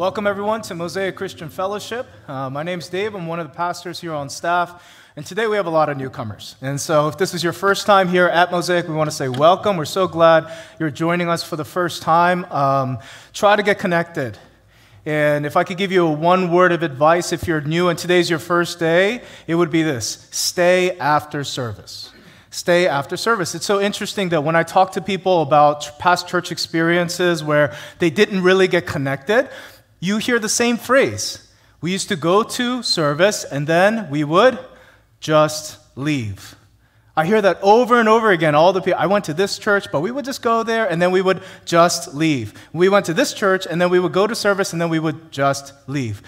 [0.00, 2.06] Welcome, everyone, to Mosaic Christian Fellowship.
[2.26, 3.14] Uh, my name's Dave.
[3.14, 4.82] I'm one of the pastors here on staff.
[5.14, 6.56] And today we have a lot of newcomers.
[6.62, 9.28] And so, if this is your first time here at Mosaic, we want to say
[9.28, 9.76] welcome.
[9.76, 12.46] We're so glad you're joining us for the first time.
[12.46, 12.98] Um,
[13.34, 14.38] try to get connected.
[15.04, 17.98] And if I could give you a one word of advice if you're new and
[17.98, 22.10] today's your first day, it would be this stay after service
[22.52, 23.54] stay after service.
[23.54, 28.10] It's so interesting that when I talk to people about past church experiences where they
[28.10, 29.48] didn't really get connected,
[30.00, 31.46] you hear the same phrase.
[31.80, 34.58] We used to go to service and then we would
[35.20, 36.56] just leave.
[37.16, 38.54] I hear that over and over again.
[38.54, 41.02] All the people, I went to this church, but we would just go there and
[41.02, 42.54] then we would just leave.
[42.72, 44.98] We went to this church and then we would go to service and then we
[44.98, 46.22] would just leave.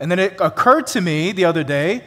[0.00, 2.04] And then it occurred to me the other day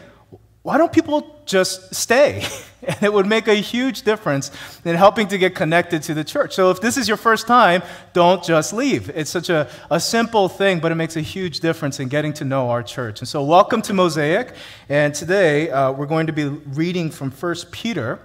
[0.63, 2.45] why don't people just stay?
[2.83, 4.49] And it would make a huge difference
[4.83, 6.55] in helping to get connected to the church.
[6.55, 9.11] So if this is your first time, don't just leave.
[9.11, 12.43] It's such a, a simple thing, but it makes a huge difference in getting to
[12.43, 13.19] know our church.
[13.19, 14.55] And so, welcome to Mosaic.
[14.89, 18.19] And today uh, we're going to be reading from 1 Peter.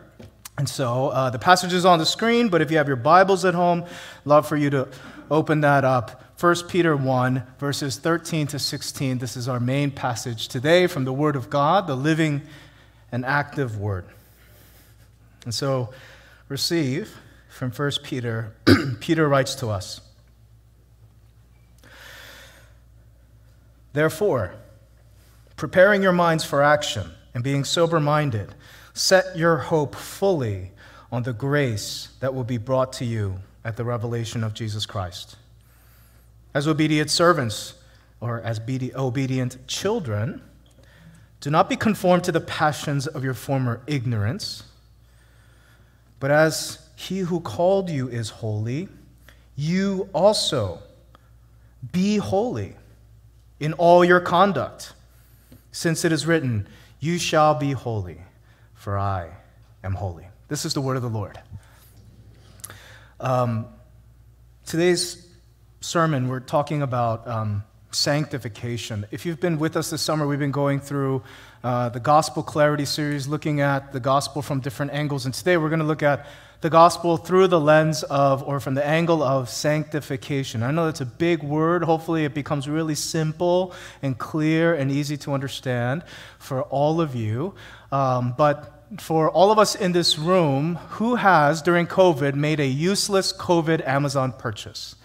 [0.57, 3.45] And so uh, the passage is on the screen, but if you have your Bibles
[3.45, 3.84] at home,
[4.25, 4.89] love for you to
[5.31, 6.26] open that up.
[6.39, 9.19] 1 Peter 1, verses 13 to 16.
[9.19, 12.42] This is our main passage today from the Word of God, the living
[13.11, 14.05] and active Word.
[15.45, 15.89] And so,
[16.51, 17.17] receive
[17.48, 18.55] from 1 Peter.
[19.01, 20.03] Peter writes to us
[23.95, 24.57] Therefore,
[25.57, 28.55] preparing your minds for action and being sober minded,
[28.92, 30.73] set your hope fully
[31.11, 35.37] on the grace that will be brought to you at the revelation of Jesus Christ.
[36.57, 37.75] As obedient servants,
[38.19, 38.59] or as
[38.97, 40.41] obedient children,
[41.39, 44.63] do not be conformed to the passions of your former ignorance,
[46.19, 48.89] but as he who called you is holy,
[49.55, 50.79] you also
[51.93, 52.75] be holy
[53.61, 54.95] in all your conduct,
[55.73, 56.67] since it is written,
[57.01, 58.23] You shall be holy,
[58.73, 59.29] for I
[59.85, 60.27] am holy.
[60.48, 61.39] This is the word of the Lord.
[63.20, 63.67] Um,
[64.64, 65.26] today's
[65.86, 69.07] sermon, we're talking about um, sanctification.
[69.13, 71.23] If you've been with us this summer, we've been going through
[71.63, 75.27] uh, the Gospel Clarity series, looking at the gospel from different angles.
[75.27, 76.27] And today we're going to look at
[76.61, 80.64] the gospel through the lens of, or from the angle of sanctification.
[80.64, 81.85] I know that's a big word.
[81.85, 83.73] Hopefully, it becomes really simple
[84.03, 86.03] and clear and easy to understand
[86.41, 87.55] for all of you.
[87.92, 92.67] Um, but for all of us in this room, who has, during COVID, made a
[92.67, 94.97] useless COVID Amazon purchase?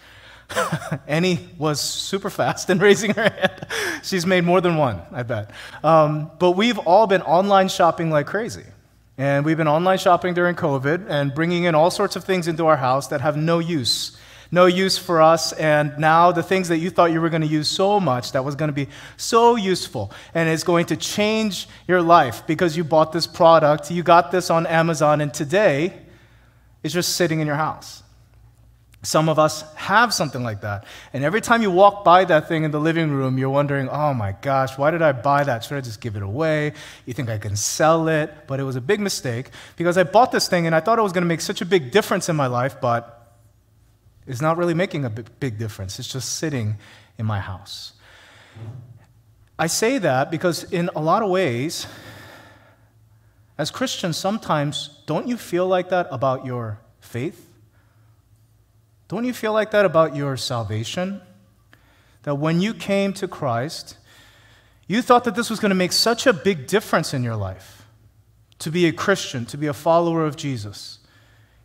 [1.06, 3.66] Annie was super fast in raising her hand.
[4.02, 5.50] She's made more than one, I bet.
[5.82, 8.64] Um, but we've all been online shopping like crazy.
[9.18, 12.66] And we've been online shopping during COVID and bringing in all sorts of things into
[12.66, 14.16] our house that have no use.
[14.50, 15.52] No use for us.
[15.54, 18.44] And now the things that you thought you were going to use so much, that
[18.44, 22.84] was going to be so useful and is going to change your life because you
[22.84, 25.94] bought this product, you got this on Amazon, and today
[26.82, 28.01] it's just sitting in your house.
[29.04, 30.84] Some of us have something like that.
[31.12, 34.14] And every time you walk by that thing in the living room, you're wondering, oh
[34.14, 35.64] my gosh, why did I buy that?
[35.64, 36.72] Should I just give it away?
[37.04, 38.46] You think I can sell it?
[38.46, 41.02] But it was a big mistake because I bought this thing and I thought it
[41.02, 43.34] was going to make such a big difference in my life, but
[44.24, 45.98] it's not really making a big difference.
[45.98, 46.76] It's just sitting
[47.18, 47.94] in my house.
[49.58, 51.86] I say that because, in a lot of ways,
[53.58, 57.51] as Christians, sometimes don't you feel like that about your faith?
[59.08, 61.20] Don't you feel like that about your salvation?
[62.22, 63.96] That when you came to Christ,
[64.86, 67.86] you thought that this was going to make such a big difference in your life
[68.58, 70.98] to be a Christian, to be a follower of Jesus.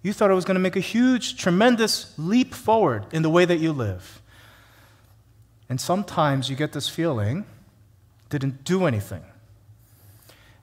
[0.01, 3.45] You thought it was going to make a huge, tremendous leap forward in the way
[3.45, 4.21] that you live.
[5.69, 7.45] And sometimes you get this feeling,
[8.29, 9.23] didn't do anything.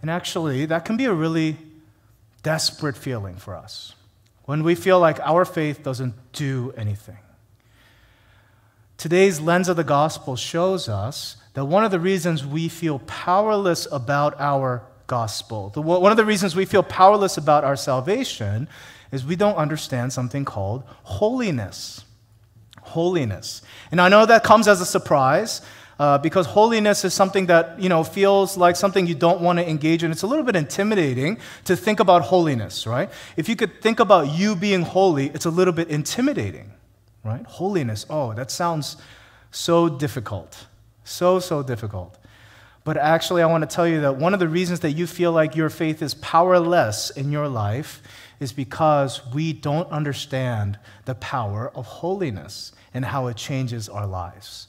[0.01, 1.57] And actually, that can be a really
[2.43, 3.95] desperate feeling for us
[4.45, 7.19] when we feel like our faith doesn't do anything.
[8.97, 13.87] Today's lens of the gospel shows us that one of the reasons we feel powerless
[13.91, 18.69] about our gospel, one of the reasons we feel powerless about our salvation,
[19.13, 22.05] is we don't understand something called holiness.
[22.81, 23.63] Holiness.
[23.91, 25.63] And I know that comes as a surprise
[25.99, 29.69] uh, because holiness is something that you know feels like something you don't want to
[29.69, 30.11] engage in.
[30.11, 33.11] It's a little bit intimidating to think about holiness, right?
[33.37, 36.73] If you could think about you being holy, it's a little bit intimidating,
[37.23, 37.45] right?
[37.47, 38.97] Holiness, oh, that sounds
[39.51, 40.67] so difficult,
[41.05, 42.19] so so difficult.
[42.85, 45.33] But actually, I want to tell you that one of the reasons that you feel
[45.33, 48.03] like your faith is powerless in your life
[48.41, 54.69] is because we don't understand the power of holiness and how it changes our lives.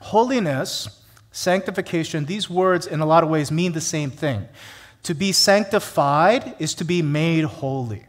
[0.00, 4.48] Holiness, sanctification, these words in a lot of ways mean the same thing.
[5.04, 8.04] To be sanctified is to be made holy.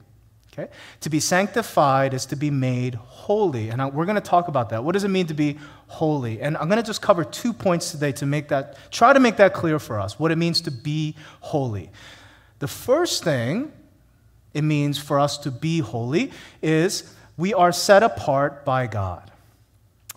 [0.54, 0.70] Okay?
[1.02, 3.70] To be sanctified is to be made holy.
[3.70, 4.84] And we're going to talk about that.
[4.84, 5.58] What does it mean to be
[5.88, 6.42] holy?
[6.42, 9.38] And I'm going to just cover two points today to make that, try to make
[9.38, 11.90] that clear for us, what it means to be holy.
[12.60, 13.72] The first thing
[14.54, 19.31] it means for us to be holy is we are set apart by God.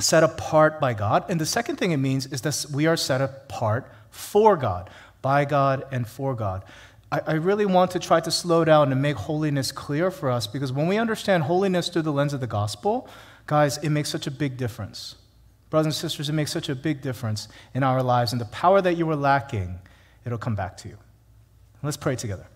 [0.01, 1.25] Set apart by God.
[1.29, 4.91] And the second thing it means is that we are set apart for God,
[5.23, 6.65] by God and for God.
[7.13, 10.47] I, I really want to try to slow down and make holiness clear for us
[10.47, 13.09] because when we understand holiness through the lens of the gospel,
[13.47, 15.15] guys, it makes such a big difference.
[15.71, 18.33] Brothers and sisters, it makes such a big difference in our lives.
[18.33, 19.79] And the power that you were lacking,
[20.25, 20.99] it'll come back to you.
[21.83, 22.47] Let's pray together.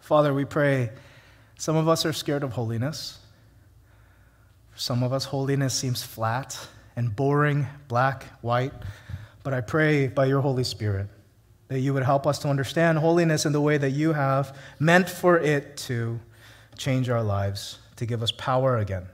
[0.00, 0.90] Father, we pray
[1.58, 3.18] some of us are scared of holiness.
[4.70, 6.58] For some of us, holiness seems flat
[6.96, 8.72] and boring, black, white.
[9.42, 11.08] But I pray by your Holy Spirit
[11.66, 15.10] that you would help us to understand holiness in the way that you have meant
[15.10, 16.20] for it to
[16.76, 19.06] change our lives, to give us power again.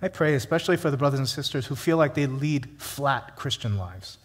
[0.00, 3.76] I pray, especially for the brothers and sisters who feel like they lead flat Christian
[3.76, 4.18] lives.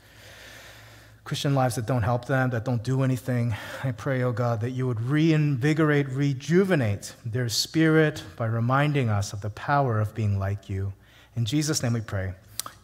[1.26, 3.56] Christian lives that don't help them, that don't do anything.
[3.84, 9.42] I pray, oh God, that you would reinvigorate, rejuvenate their spirit by reminding us of
[9.42, 10.94] the power of being like you.
[11.36, 12.36] In Jesus' name we pray.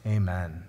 [0.07, 0.63] Amen.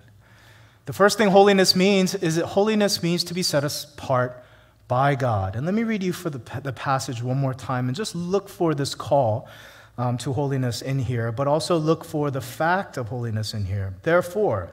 [0.84, 4.44] The first thing holiness means is that holiness means to be set apart
[4.86, 5.56] by God.
[5.56, 8.50] And let me read you for the, the passage one more time and just look
[8.50, 9.48] for this call
[9.96, 13.94] um, to holiness in here, but also look for the fact of holiness in here.
[14.02, 14.72] Therefore,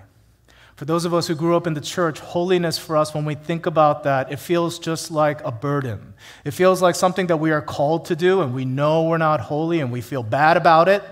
[0.81, 3.35] For those of us who grew up in the church, holiness for us, when we
[3.35, 6.15] think about that, it feels just like a burden.
[6.43, 9.41] It feels like something that we are called to do, and we know we're not
[9.41, 11.03] holy, and we feel bad about it.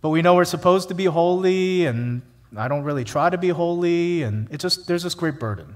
[0.00, 2.22] But we know we're supposed to be holy, and
[2.56, 5.74] I don't really try to be holy, and it just, there's this great burden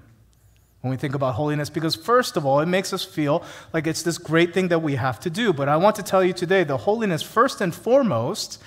[0.82, 4.04] when we think about holiness because, first of all, it makes us feel like it's
[4.04, 5.52] this great thing that we have to do.
[5.52, 8.62] But I want to tell you today the holiness, first and foremost,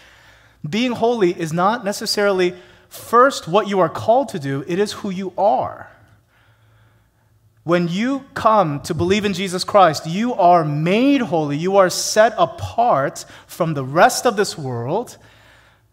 [0.69, 2.53] being holy is not necessarily
[2.93, 5.89] first what you are called to do, it is who you are.
[7.63, 11.57] When you come to believe in Jesus Christ, you are made holy.
[11.57, 15.17] You are set apart from the rest of this world.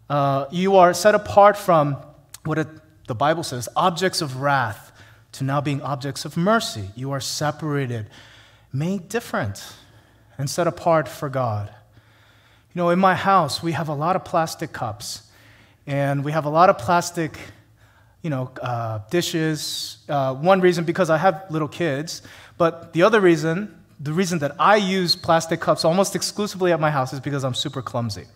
[0.08, 1.96] Uh, you are set apart from
[2.44, 2.68] what it,
[3.06, 4.92] the Bible says objects of wrath
[5.32, 6.90] to now being objects of mercy.
[6.96, 8.08] You are separated,
[8.72, 9.64] made different,
[10.36, 11.72] and set apart for God.
[12.74, 15.29] You know, in my house, we have a lot of plastic cups.
[15.86, 17.38] And we have a lot of plastic,
[18.22, 19.98] you know, uh, dishes.
[20.08, 22.22] Uh, one reason because I have little kids,
[22.58, 26.90] but the other reason, the reason that I use plastic cups almost exclusively at my
[26.90, 28.26] house is because I'm super clumsy,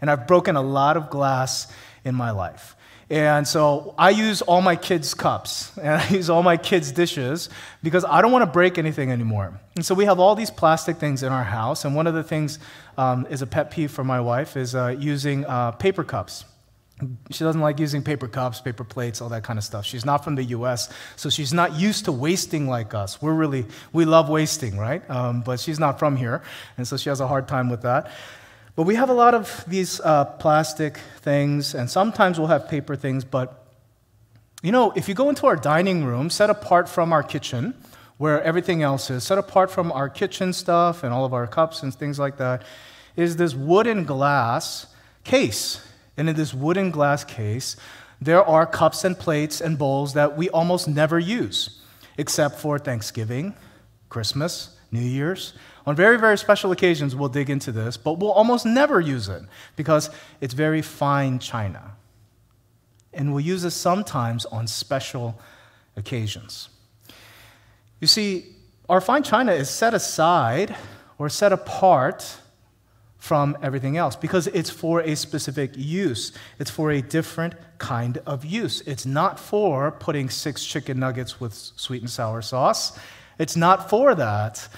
[0.00, 1.72] and I've broken a lot of glass
[2.04, 2.76] in my life.
[3.10, 7.50] And so I use all my kids' cups and I use all my kids' dishes
[7.82, 9.60] because I don't want to break anything anymore.
[9.76, 11.84] And so we have all these plastic things in our house.
[11.84, 12.58] And one of the things
[12.96, 16.44] um, is a pet peeve for my wife is uh, using uh, paper cups.
[17.30, 19.84] She doesn't like using paper cups, paper plates, all that kind of stuff.
[19.84, 23.20] She's not from the US, so she's not used to wasting like us.
[23.20, 25.08] We're really, we love wasting, right?
[25.10, 26.42] Um, but she's not from here,
[26.76, 28.10] and so she has a hard time with that.
[28.76, 32.94] But we have a lot of these uh, plastic things, and sometimes we'll have paper
[32.94, 33.64] things, but
[34.62, 37.74] you know, if you go into our dining room, set apart from our kitchen,
[38.16, 41.82] where everything else is, set apart from our kitchen stuff and all of our cups
[41.82, 42.62] and things like that,
[43.16, 44.86] is this wooden glass
[45.24, 47.76] case and in this wooden glass case,
[48.20, 51.80] there are cups and plates and bowls that we almost never use,
[52.16, 53.54] except for Thanksgiving,
[54.08, 55.54] Christmas, New Year's.
[55.86, 59.42] On very, very special occasions, we'll dig into this, but we'll almost never use it
[59.76, 60.08] because
[60.40, 61.92] it's very fine china.
[63.12, 65.38] And we'll use it sometimes on special
[65.96, 66.68] occasions.
[68.00, 68.46] You see,
[68.88, 70.74] our fine china is set aside
[71.18, 72.36] or set apart
[73.24, 76.30] from everything else because it's for a specific use.
[76.58, 78.82] It's for a different kind of use.
[78.82, 82.98] It's not for putting six chicken nuggets with sweet and sour sauce.
[83.38, 84.68] It's not for that.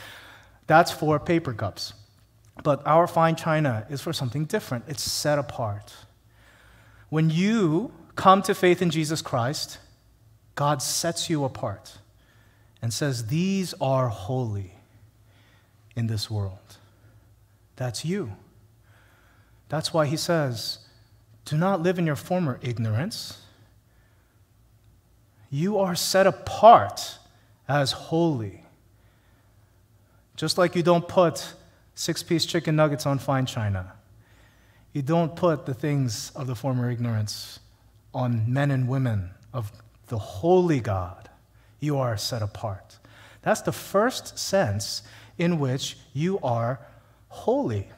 [0.68, 1.92] That's for paper cups.
[2.62, 4.84] But our fine china is for something different.
[4.86, 5.92] It's set apart.
[7.08, 9.78] When you come to faith in Jesus Christ,
[10.54, 11.98] God sets you apart
[12.80, 14.74] and says, These are holy
[15.96, 16.76] in this world.
[17.76, 18.32] That's you.
[19.68, 20.78] That's why he says,
[21.44, 23.38] Do not live in your former ignorance.
[25.50, 27.18] You are set apart
[27.68, 28.64] as holy.
[30.36, 31.54] Just like you don't put
[31.94, 33.92] six piece chicken nuggets on fine china,
[34.92, 37.60] you don't put the things of the former ignorance
[38.14, 39.72] on men and women of
[40.08, 41.28] the holy God.
[41.80, 42.98] You are set apart.
[43.42, 45.02] That's the first sense
[45.38, 46.80] in which you are
[47.36, 47.88] holy.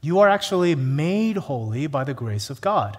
[0.00, 2.98] You are actually made holy by the grace of God.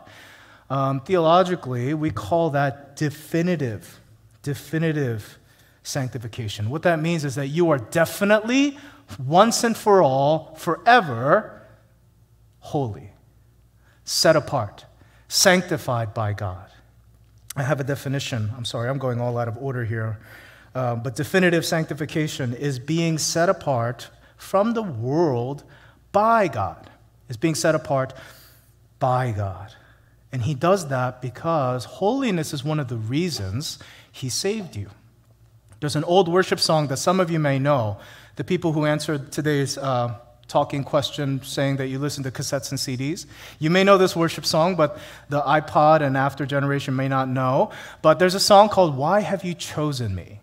[0.70, 4.00] Um, theologically, we call that definitive,
[4.44, 5.40] definitive
[5.84, 6.70] sanctification.
[6.70, 8.78] What that means is that you are definitely,
[9.26, 11.62] once and for all, forever
[12.60, 13.12] holy,
[14.04, 14.86] set apart,
[15.28, 16.70] sanctified by God.
[17.56, 18.52] I have a definition.
[18.56, 20.20] I'm sorry, I'm going all out of order here.
[20.76, 25.64] Uh, but definitive sanctification is being set apart from the world
[26.12, 26.90] by God.
[27.30, 28.14] Is being set apart
[29.00, 29.74] by God.
[30.32, 33.80] And he does that because holiness is one of the reasons
[34.12, 34.90] he saved you.
[35.80, 37.98] There's an old worship song that some of you may know.
[38.36, 40.16] The people who answered today's uh,
[40.48, 43.26] talking question saying that you listen to cassettes and CDs.
[43.60, 44.98] You may know this worship song, but
[45.30, 47.72] the iPod and after generation may not know.
[48.02, 50.40] But there's a song called Why Have You Chosen Me?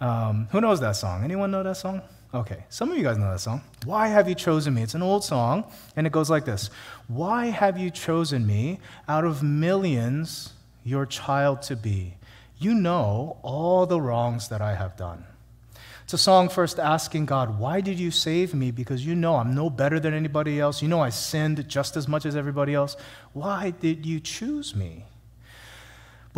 [0.00, 1.24] Um, who knows that song?
[1.24, 2.02] Anyone know that song?
[2.34, 3.62] Okay, some of you guys know that song.
[3.86, 4.82] Why have you chosen me?
[4.82, 5.64] It's an old song,
[5.96, 6.68] and it goes like this
[7.06, 10.52] Why have you chosen me out of millions,
[10.84, 12.14] your child to be?
[12.58, 15.24] You know all the wrongs that I have done.
[16.04, 18.72] It's a song first asking God, Why did you save me?
[18.72, 20.82] Because you know I'm no better than anybody else.
[20.82, 22.94] You know I sinned just as much as everybody else.
[23.32, 25.04] Why did you choose me?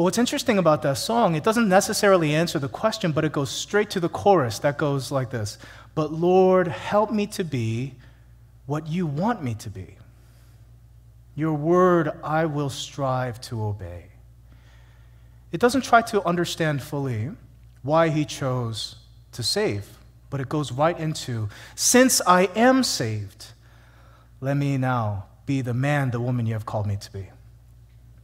[0.01, 3.51] But what's interesting about that song, it doesn't necessarily answer the question, but it goes
[3.51, 5.59] straight to the chorus that goes like this
[5.95, 7.95] But Lord, help me to be
[8.67, 9.97] what you want me to be.
[11.35, 14.07] Your word I will strive to obey.
[15.53, 17.31] It doesn't try to understand fully
[17.83, 18.97] why he chose
[19.33, 19.87] to save,
[20.29, 23.47] but it goes right into since I am saved,
[24.41, 27.29] let me now be the man, the woman you have called me to be.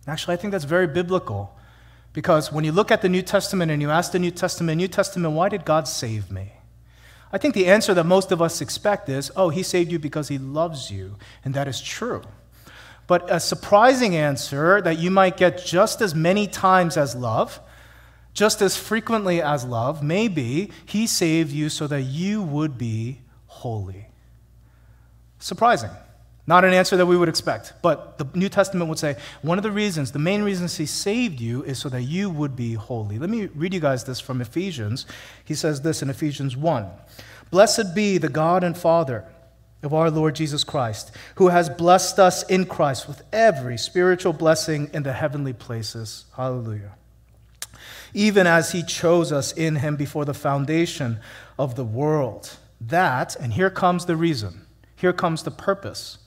[0.07, 1.57] Actually, I think that's very biblical
[2.13, 4.89] because when you look at the New Testament and you ask the New Testament, New
[4.89, 6.53] Testament, why did God save me?
[7.37, 10.29] I think the answer that most of us expect is, oh, he saved you because
[10.29, 11.17] he loves you.
[11.45, 12.23] And that is true.
[13.07, 17.61] But a surprising answer that you might get just as many times as love,
[18.33, 23.21] just as frequently as love, may be he saved you so that you would be
[23.49, 24.07] holy.
[25.39, 25.91] Surprising.
[26.49, 29.65] Not an answer that we would expect, but the New Testament would say one of
[29.65, 33.19] the reasons, the main reasons he saved you is so that you would be holy.
[33.19, 35.07] Let me read you guys this from Ephesians.
[35.45, 36.89] He says this in Ephesians 1
[37.51, 39.25] Blessed be the God and Father
[39.83, 44.89] of our Lord Jesus Christ, who has blessed us in Christ with every spiritual blessing
[44.93, 46.27] in the heavenly places.
[46.37, 46.93] Hallelujah.
[48.15, 51.19] Even as he chose us in him before the foundation
[51.59, 52.57] of the world.
[52.81, 56.19] That, and here comes the reason, here comes the purpose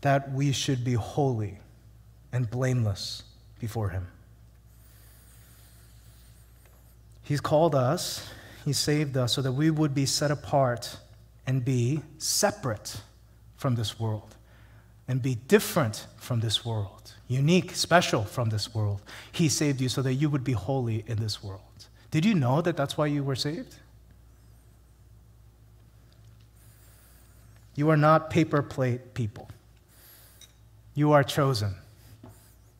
[0.00, 1.58] that we should be holy
[2.32, 3.22] and blameless
[3.58, 4.06] before Him.
[7.22, 8.28] He's called us,
[8.64, 10.98] He saved us so that we would be set apart
[11.46, 13.00] and be separate
[13.56, 14.34] from this world
[15.08, 19.00] and be different from this world, unique, special from this world.
[19.32, 21.62] He saved you so that you would be holy in this world.
[22.10, 23.74] Did you know that that's why you were saved?
[27.74, 29.48] You are not paper plate people.
[30.98, 31.76] You are chosen.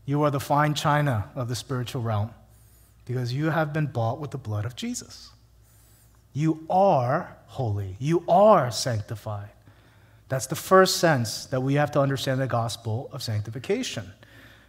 [0.05, 2.31] You are the fine china of the spiritual realm
[3.05, 5.31] because you have been bought with the blood of Jesus.
[6.33, 7.95] You are holy.
[8.01, 9.51] You are sanctified.
[10.29, 14.11] That's the first sense that we have to understand the gospel of sanctification.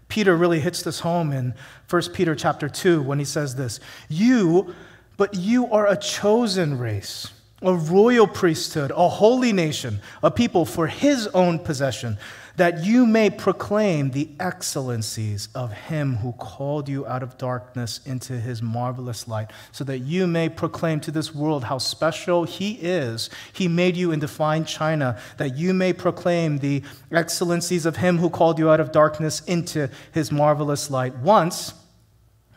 [0.10, 1.56] Peter really hits this home in
[1.90, 3.80] 1 Peter chapter 2 when he says this
[4.10, 4.76] You,
[5.18, 10.88] but you are a chosen race a royal priesthood, a holy nation, a people for
[10.88, 12.18] his own possession,
[12.60, 18.34] that you may proclaim the excellencies of him who called you out of darkness into
[18.34, 23.30] his marvelous light, so that you may proclaim to this world how special he is.
[23.54, 28.30] He made you into fine china, that you may proclaim the excellencies of him who
[28.30, 31.16] called you out of darkness into his marvelous light.
[31.20, 31.74] Once,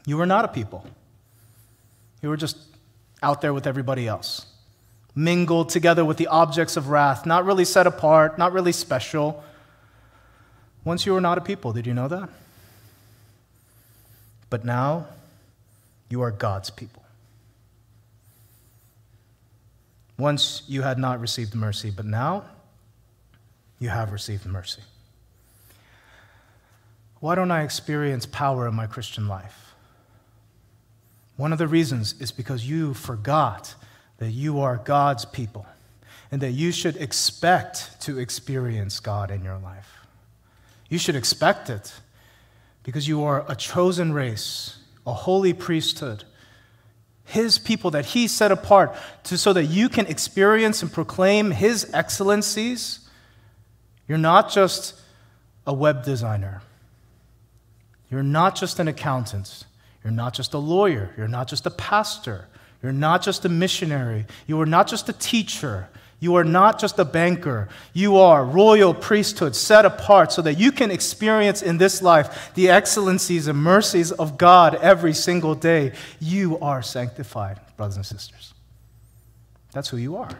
[0.04, 0.84] you were not a people,
[2.22, 2.56] you were just
[3.22, 4.46] out there with everybody else
[5.14, 9.44] mingled together with the objects of wrath, not really set apart, not really special.
[10.84, 12.28] Once you were not a people, did you know that?
[14.50, 15.06] But now
[16.08, 17.02] you are God's people.
[20.18, 22.44] Once you had not received mercy, but now
[23.78, 24.82] you have received mercy.
[27.20, 29.74] Why don't I experience power in my Christian life?
[31.36, 33.74] One of the reasons is because you forgot
[34.18, 35.66] that you are God's people
[36.30, 40.01] and that you should expect to experience God in your life.
[40.92, 41.90] You should expect it
[42.82, 46.24] because you are a chosen race, a holy priesthood,
[47.24, 48.94] His people that He set apart
[49.24, 53.08] to, so that you can experience and proclaim His excellencies.
[54.06, 55.00] You're not just
[55.66, 56.60] a web designer,
[58.10, 59.64] you're not just an accountant,
[60.04, 62.48] you're not just a lawyer, you're not just a pastor,
[62.82, 65.88] you're not just a missionary, you are not just a teacher.
[66.22, 67.68] You are not just a banker.
[67.92, 72.70] You are royal priesthood set apart so that you can experience in this life the
[72.70, 75.94] excellencies and mercies of God every single day.
[76.20, 78.54] You are sanctified, brothers and sisters.
[79.72, 80.30] That's who you are.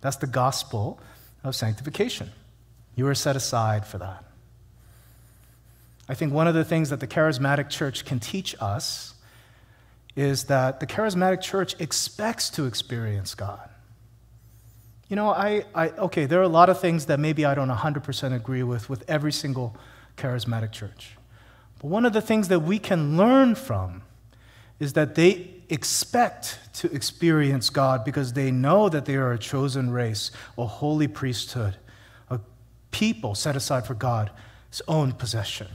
[0.00, 1.00] That's the gospel
[1.42, 2.30] of sanctification.
[2.94, 4.22] You are set aside for that.
[6.08, 9.14] I think one of the things that the charismatic church can teach us
[10.14, 13.68] is that the charismatic church expects to experience God.
[15.08, 17.70] You know, I, I, okay, there are a lot of things that maybe I don't
[17.70, 19.74] 100% agree with with every single
[20.16, 21.16] charismatic church.
[21.80, 24.02] But one of the things that we can learn from
[24.78, 29.90] is that they expect to experience God because they know that they are a chosen
[29.90, 31.76] race, a holy priesthood,
[32.30, 32.40] a
[32.90, 35.68] people set aside for God's own possession.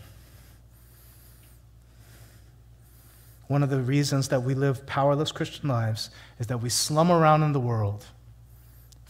[3.48, 6.10] One of the reasons that we live powerless Christian lives
[6.40, 8.06] is that we slum around in the world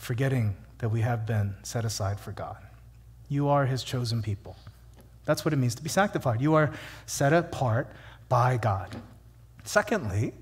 [0.03, 2.57] forgetting that we have been set aside for God.
[3.29, 4.55] You are his chosen people.
[5.25, 6.41] That's what it means to be sanctified.
[6.41, 6.71] You are
[7.05, 7.87] set apart
[8.27, 8.95] by God.
[9.63, 10.33] Secondly,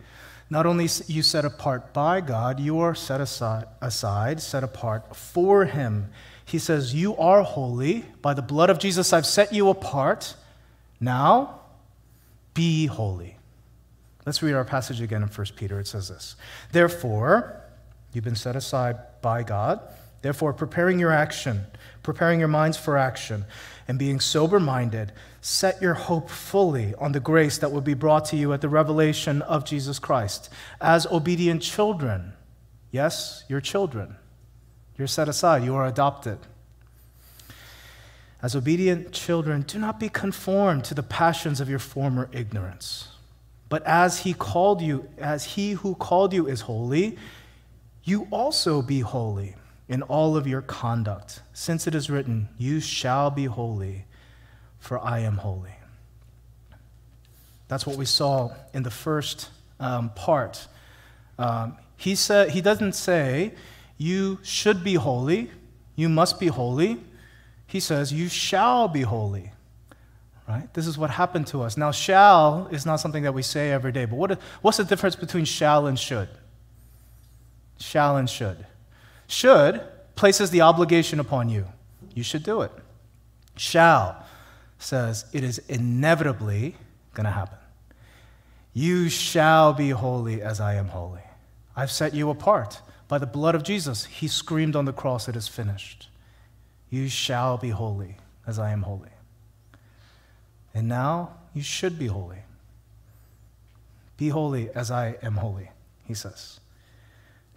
[0.50, 5.65] not only you set apart by God, you are set aside, aside, set apart for
[5.65, 6.10] him.
[6.43, 8.06] He says, You are holy.
[8.21, 10.36] By the blood of Jesus, I've set you apart.
[11.00, 11.62] Now,
[12.54, 13.38] be holy.
[14.26, 15.80] Let's read our passage again in 1 Peter.
[15.80, 16.36] It says this
[16.71, 17.61] Therefore,
[18.13, 19.80] you've been set aside by God.
[20.21, 21.65] Therefore, preparing your action,
[22.04, 23.45] preparing your minds for action,
[23.88, 28.26] and being sober minded, set your hope fully on the grace that will be brought
[28.26, 30.50] to you at the revelation of Jesus Christ.
[30.80, 32.34] As obedient children,
[32.91, 34.15] yes, you're children.
[34.97, 36.38] You're set aside, you are adopted.
[38.43, 43.08] As obedient children, do not be conformed to the passions of your former ignorance.
[43.69, 47.17] But as he called you, as he who called you is holy,
[48.04, 49.56] you also be holy
[49.88, 54.06] in all of your conduct, since it is written, You shall be holy,
[54.80, 55.76] for I am holy.
[57.68, 60.68] That's what we saw in the first um, part.
[61.38, 63.54] Um, he, said, he doesn't say,
[63.98, 65.52] You should be holy,
[65.96, 67.00] you must be holy.
[67.68, 69.52] He says, You shall be holy.
[70.48, 70.74] Right?
[70.74, 71.78] This is what happened to us.
[71.78, 75.16] Now, shall is not something that we say every day, but what, what's the difference
[75.16, 76.28] between shall and should?
[77.82, 78.65] Shall and should.
[79.28, 79.82] Should
[80.15, 81.65] places the obligation upon you.
[82.13, 82.72] You should do it.
[83.58, 84.26] Shall
[84.80, 86.76] says it is inevitably
[87.13, 87.58] going to happen.
[88.74, 91.22] You shall be holy as I am holy.
[91.76, 94.06] I've set you apart by the blood of Jesus.
[94.06, 96.10] He screamed on the cross, It is finished.
[96.89, 98.17] You shall be holy
[98.48, 99.10] as I am holy.
[100.74, 102.39] And now you should be holy.
[104.17, 105.72] Be holy as I am holy,
[106.06, 106.61] he says.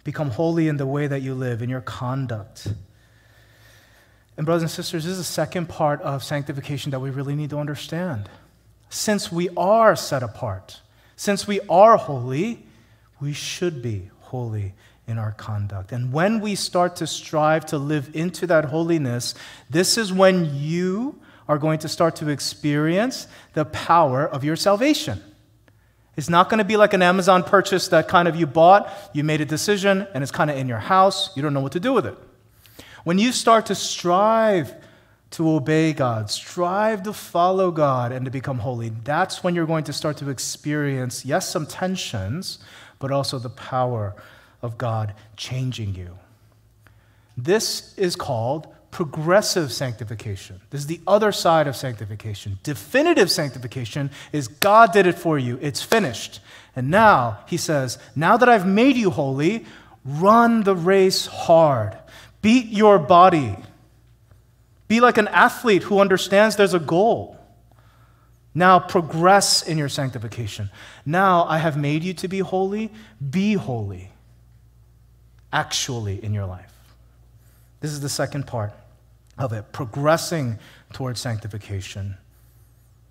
[0.05, 2.67] Become holy in the way that you live, in your conduct.
[4.37, 7.49] And, brothers and sisters, this is the second part of sanctification that we really need
[7.49, 8.29] to understand.
[8.89, 10.79] Since we are set apart,
[11.17, 12.65] since we are holy,
[13.19, 14.73] we should be holy
[15.07, 15.91] in our conduct.
[15.91, 19.35] And when we start to strive to live into that holiness,
[19.69, 25.21] this is when you are going to start to experience the power of your salvation.
[26.17, 29.23] It's not going to be like an Amazon purchase that kind of you bought, you
[29.23, 31.35] made a decision, and it's kind of in your house.
[31.35, 32.17] You don't know what to do with it.
[33.03, 34.73] When you start to strive
[35.31, 39.83] to obey God, strive to follow God, and to become holy, that's when you're going
[39.83, 42.59] to start to experience, yes, some tensions,
[42.99, 44.15] but also the power
[44.61, 46.17] of God changing you.
[47.37, 50.61] This is called progressive sanctification.
[50.69, 52.59] This is the other side of sanctification.
[52.63, 56.39] Definitive sanctification is God did it for you, it's finished.
[56.77, 59.65] And now, he says, now that I've made you holy,
[60.05, 61.97] run the race hard.
[62.41, 63.57] Beat your body.
[64.87, 67.37] Be like an athlete who understands there's a goal.
[68.53, 70.69] Now progress in your sanctification.
[71.05, 72.93] Now I have made you to be holy.
[73.29, 74.09] Be holy
[75.51, 76.71] actually in your life.
[77.81, 78.71] This is the second part
[79.37, 80.59] of it progressing
[80.93, 82.17] towards sanctification.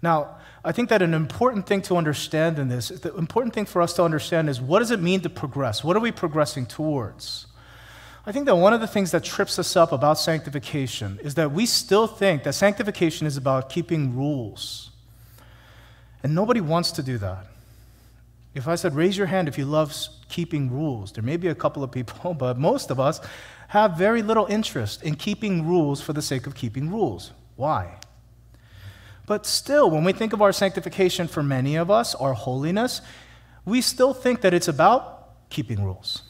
[0.02, 3.82] Now, I think that an important thing to understand in this, the important thing for
[3.82, 5.84] us to understand is what does it mean to progress?
[5.84, 7.46] What are we progressing towards?
[8.26, 11.52] I think that one of the things that trips us up about sanctification is that
[11.52, 14.90] we still think that sanctification is about keeping rules.
[16.22, 17.46] And nobody wants to do that.
[18.54, 19.94] If I said, raise your hand if you love
[20.28, 23.20] keeping rules, there may be a couple of people, but most of us
[23.74, 27.32] have very little interest in keeping rules for the sake of keeping rules.
[27.56, 27.96] Why?
[29.26, 33.00] But still, when we think of our sanctification for many of us, our holiness,
[33.64, 36.22] we still think that it's about keeping rules.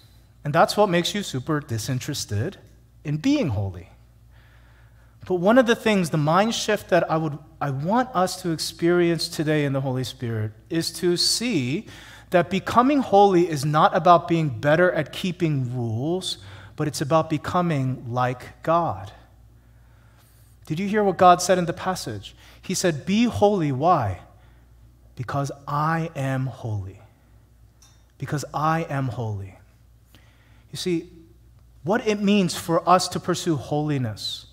[0.43, 2.57] And that's what makes you super disinterested
[3.05, 3.91] in being holy.
[5.27, 8.53] But one of the things, the mind shift that I, would, I want us to
[8.53, 11.89] experience today in the Holy Spirit is to see
[12.31, 16.39] that becoming holy is not about being better at keeping rules,
[16.77, 19.13] but it's about becoming like God.
[20.67, 22.35] Did you hear what God said in the passage?
[22.63, 23.71] He said, Be holy.
[23.71, 24.21] Why?
[25.17, 27.01] Because I am holy.
[28.19, 29.59] Because I am holy.
[30.73, 31.11] You see,
[31.83, 34.47] what it means for us to pursue holiness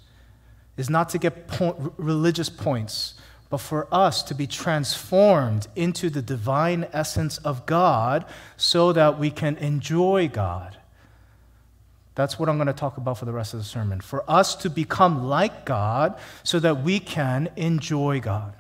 [0.78, 3.14] is not to get po- religious points,
[3.50, 8.26] but for us to be transformed into the divine essence of God
[8.58, 10.78] so that we can enjoy God.
[12.22, 14.00] That's what I'm going to talk about for the rest of the sermon.
[14.00, 18.54] For us to become like God so that we can enjoy God.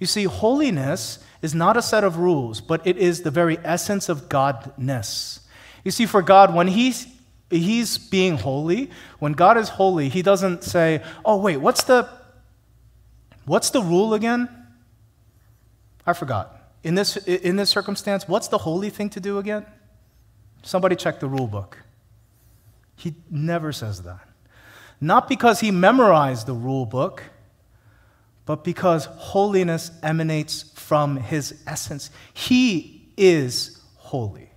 [0.00, 4.08] You see, holiness is not a set of rules, but it is the very essence
[4.08, 5.38] of Godness.
[5.84, 7.06] You see, for God, when He's
[7.48, 12.08] He's being holy, when God is holy, He doesn't say, Oh, wait, what's the
[13.44, 14.48] what's the rule again?
[16.04, 16.56] I forgot.
[16.82, 19.64] In this, in this circumstance, what's the holy thing to do again?
[20.64, 21.78] Somebody check the rule book.
[23.00, 24.28] He never says that.
[25.00, 27.22] Not because he memorized the rule book,
[28.44, 32.10] but because holiness emanates from his essence.
[32.34, 34.50] He is holy.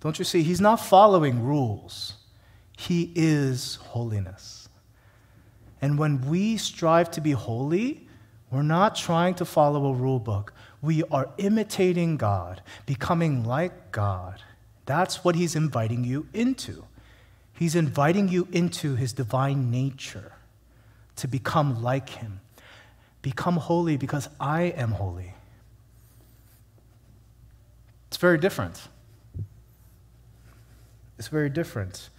[0.00, 0.42] Don't you see?
[0.42, 2.16] He's not following rules,
[2.76, 4.68] he is holiness.
[5.80, 8.06] And when we strive to be holy,
[8.50, 10.52] we're not trying to follow a rule book.
[10.82, 14.42] We are imitating God, becoming like God.
[14.86, 16.84] That's what he's inviting you into.
[17.54, 20.32] He's inviting you into his divine nature
[21.16, 22.40] to become like him.
[23.20, 25.34] Become holy because I am holy.
[28.08, 28.80] It's very different.
[31.18, 32.10] It's very different.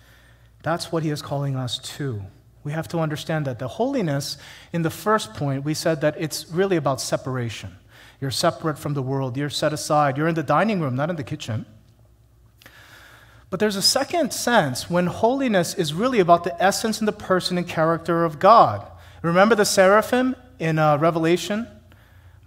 [0.61, 2.23] That's what he is calling us to.
[2.63, 4.37] We have to understand that the holiness,
[4.71, 7.75] in the first point, we said that it's really about separation.
[8.21, 11.17] You're separate from the world, you're set aside, you're in the dining room, not in
[11.17, 11.65] the kitchen.
[13.53, 17.55] But there's a second sense when holiness is really about the essence and the person
[17.55, 18.83] and character of God.
[19.21, 21.67] Remember the seraphim in uh, Revelation?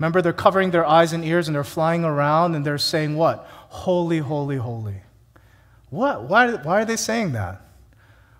[0.00, 3.46] Remember they're covering their eyes and ears and they're flying around and they're saying what?
[3.68, 4.96] Holy, holy, holy.
[5.90, 6.24] What?
[6.24, 7.60] Why, why are they saying that?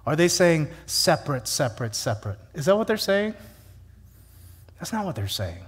[0.04, 2.40] Are they saying separate, separate, separate?
[2.52, 3.34] Is that what they're saying?
[4.80, 5.64] That's not what they're saying.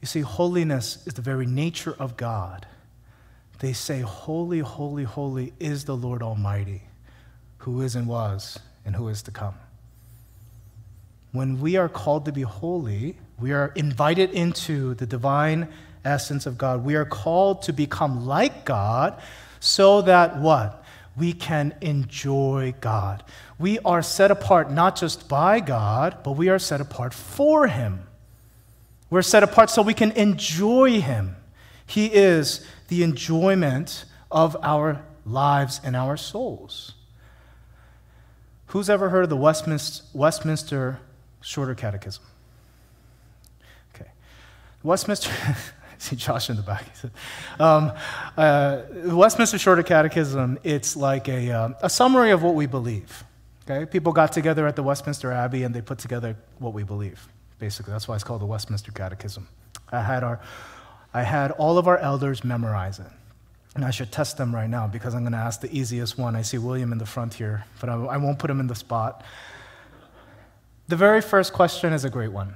[0.00, 2.68] You see, holiness is the very nature of God
[3.58, 6.82] they say, Holy, holy, holy is the Lord Almighty,
[7.58, 9.54] who is and was and who is to come.
[11.32, 15.68] When we are called to be holy, we are invited into the divine
[16.04, 16.84] essence of God.
[16.84, 19.20] We are called to become like God
[19.60, 20.84] so that what?
[21.16, 23.24] We can enjoy God.
[23.58, 28.06] We are set apart not just by God, but we are set apart for Him.
[29.08, 31.36] We're set apart so we can enjoy Him.
[31.86, 36.94] He is the enjoyment of our lives and our souls.
[38.66, 40.98] Who's ever heard of the Westminster, Westminster
[41.40, 42.24] Shorter Catechism?
[43.94, 44.10] Okay.
[44.82, 45.30] Westminster,
[45.98, 46.84] see Josh in the back.
[47.58, 47.92] Um,
[48.36, 53.24] uh, the Westminster Shorter Catechism, it's like a, uh, a summary of what we believe.
[53.68, 53.86] Okay?
[53.86, 57.26] People got together at the Westminster Abbey and they put together what we believe,
[57.58, 57.92] basically.
[57.92, 59.48] That's why it's called the Westminster Catechism.
[59.90, 60.40] I had our
[61.16, 63.06] I had all of our elders memorize it.
[63.74, 66.36] And I should test them right now because I'm going to ask the easiest one.
[66.36, 69.24] I see William in the front here, but I won't put him in the spot.
[70.88, 72.54] The very first question is a great one.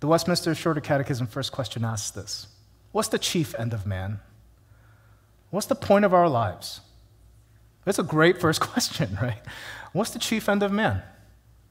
[0.00, 2.46] The Westminster Shorter Catechism first question asks this
[2.92, 4.20] What's the chief end of man?
[5.50, 6.80] What's the point of our lives?
[7.84, 9.42] That's a great first question, right?
[9.92, 11.02] What's the chief end of man?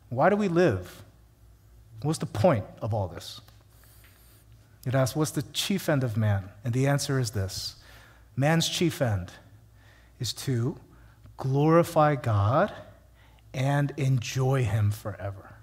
[0.10, 1.01] Why do we live?
[2.03, 3.41] What's the point of all this?
[4.88, 6.50] It asks, What's the chief end of man?
[6.63, 7.76] And the answer is this
[8.38, 9.32] man's chief end
[10.17, 10.78] is to
[11.36, 12.71] glorify God
[13.54, 15.56] and enjoy Him forever.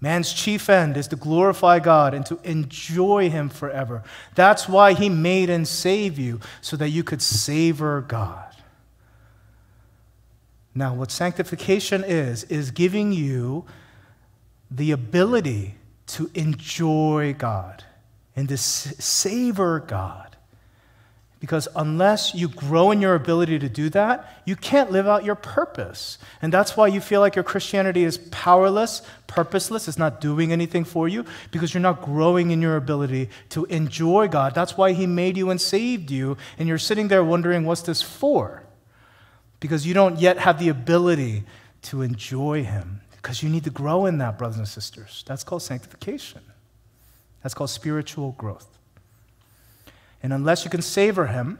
[0.00, 4.02] Man's chief end is to glorify God and to enjoy Him forever.
[4.34, 8.56] That's why He made and saved you, so that you could savor God.
[10.74, 13.64] Now, what sanctification is, is giving you
[14.68, 17.84] the ability to enjoy God
[18.36, 20.36] and to savor God.
[21.40, 25.34] Because unless you grow in your ability to do that, you can't live out your
[25.34, 26.16] purpose.
[26.40, 30.84] And that's why you feel like your Christianity is powerless, purposeless, it's not doing anything
[30.84, 34.54] for you, because you're not growing in your ability to enjoy God.
[34.54, 38.00] That's why He made you and saved you, and you're sitting there wondering, what's this
[38.00, 38.64] for?
[39.64, 41.42] because you don't yet have the ability
[41.80, 43.00] to enjoy Him.
[43.24, 45.24] Because you need to grow in that, brothers and sisters.
[45.26, 46.42] That's called sanctification,
[47.42, 48.68] that's called spiritual growth.
[50.22, 51.58] And unless you can savor Him,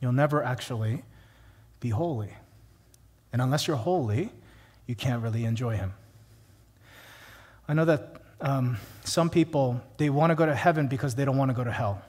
[0.00, 1.04] you'll never actually
[1.78, 2.30] be holy.
[3.32, 4.32] And unless you're holy,
[4.88, 5.92] you can't really enjoy Him.
[7.68, 11.36] I know that um, some people, they want to go to heaven because they don't
[11.36, 12.02] want to go to hell.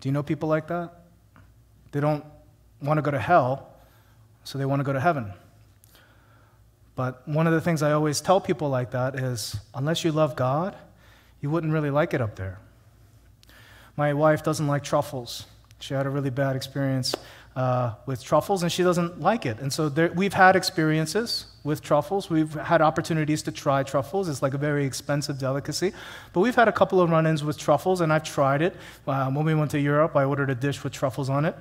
[0.00, 0.90] Do you know people like that?
[1.92, 2.24] They don't
[2.80, 3.68] want to go to hell,
[4.44, 5.34] so they want to go to heaven.
[6.96, 10.36] But one of the things I always tell people like that is unless you love
[10.36, 10.76] God,
[11.40, 12.58] you wouldn't really like it up there.
[13.96, 15.46] My wife doesn't like truffles.
[15.78, 17.14] She had a really bad experience
[17.56, 19.60] uh, with truffles, and she doesn't like it.
[19.60, 22.28] And so there, we've had experiences with truffles.
[22.28, 24.28] We've had opportunities to try truffles.
[24.28, 25.92] It's like a very expensive delicacy.
[26.32, 28.74] But we've had a couple of run ins with truffles, and I've tried it.
[29.06, 31.54] Uh, when we went to Europe, I ordered a dish with truffles on it.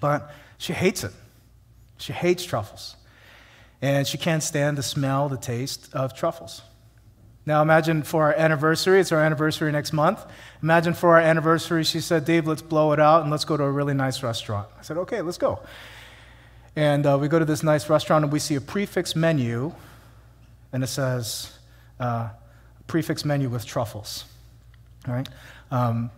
[0.00, 1.12] But she hates it.
[1.98, 2.96] She hates truffles.
[3.82, 6.62] And she can't stand the smell, the taste of truffles.
[7.44, 10.24] Now, imagine for our anniversary, it's our anniversary next month.
[10.62, 13.64] Imagine for our anniversary, she said, Dave, let's blow it out and let's go to
[13.64, 14.68] a really nice restaurant.
[14.78, 15.58] I said, okay, let's go.
[16.76, 19.74] And uh, we go to this nice restaurant and we see a prix fixe menu,
[20.72, 21.58] and it says,
[21.98, 22.28] uh,
[22.86, 24.24] prix fixe menu with truffles.
[25.08, 25.28] All right?
[25.72, 26.12] Um,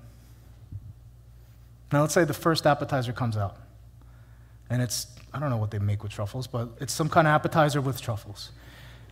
[1.90, 3.56] now, let's say the first appetizer comes out.
[4.74, 7.32] And it's, I don't know what they make with truffles, but it's some kind of
[7.32, 8.50] appetizer with truffles.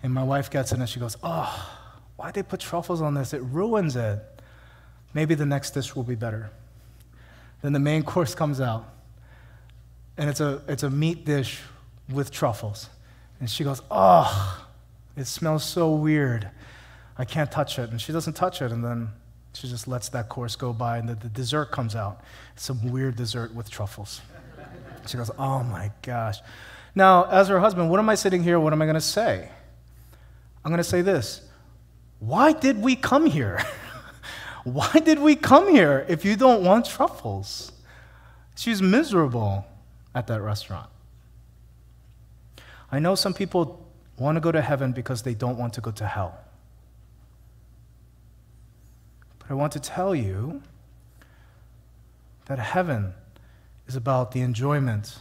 [0.02, 1.72] And my wife gets it and she goes, Oh,
[2.16, 3.32] why'd they put truffles on this?
[3.32, 4.18] It ruins it.
[5.14, 6.50] Maybe the next dish will be better.
[7.60, 8.92] Then the main course comes out.
[10.18, 11.60] And it's a, it's a meat dish
[12.12, 12.90] with truffles.
[13.38, 14.66] And she goes, Oh,
[15.16, 16.50] it smells so weird.
[17.16, 17.90] I can't touch it.
[17.90, 18.72] And she doesn't touch it.
[18.72, 19.10] And then
[19.52, 22.20] she just lets that course go by, and the, the dessert comes out.
[22.56, 24.20] Some weird dessert with truffles.
[25.06, 26.38] She goes, Oh my gosh.
[26.94, 28.60] Now, as her husband, what am I sitting here?
[28.60, 29.48] What am I going to say?
[30.64, 31.42] I'm going to say this
[32.18, 33.62] Why did we come here?
[34.64, 37.72] Why did we come here if you don't want truffles?
[38.54, 39.66] She's miserable
[40.14, 40.88] at that restaurant.
[42.90, 43.84] I know some people
[44.18, 46.38] want to go to heaven because they don't want to go to hell.
[49.38, 50.62] But I want to tell you
[52.46, 53.14] that heaven
[53.92, 55.18] is about the enjoyment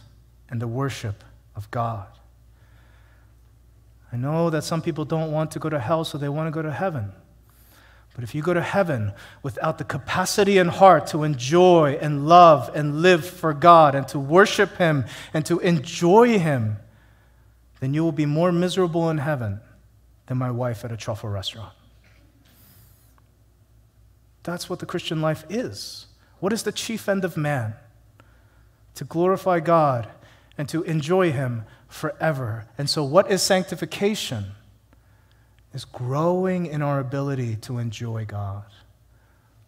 [0.48, 1.22] and the worship
[1.54, 2.06] of God.
[4.10, 6.50] I know that some people don't want to go to hell, so they want to
[6.50, 7.12] go to heaven.
[8.14, 12.70] But if you go to heaven without the capacity and heart to enjoy and love
[12.74, 15.04] and live for God and to worship Him
[15.34, 16.78] and to enjoy Him,
[17.80, 19.60] then you will be more miserable in heaven
[20.28, 21.74] than my wife at a truffle restaurant.
[24.44, 26.06] That's what the Christian life is.
[26.40, 27.74] What is the chief end of man?
[28.96, 30.08] To glorify God
[30.58, 32.66] and to enjoy Him forever.
[32.76, 34.46] And so, what is sanctification?
[35.74, 38.64] Is growing in our ability to enjoy God,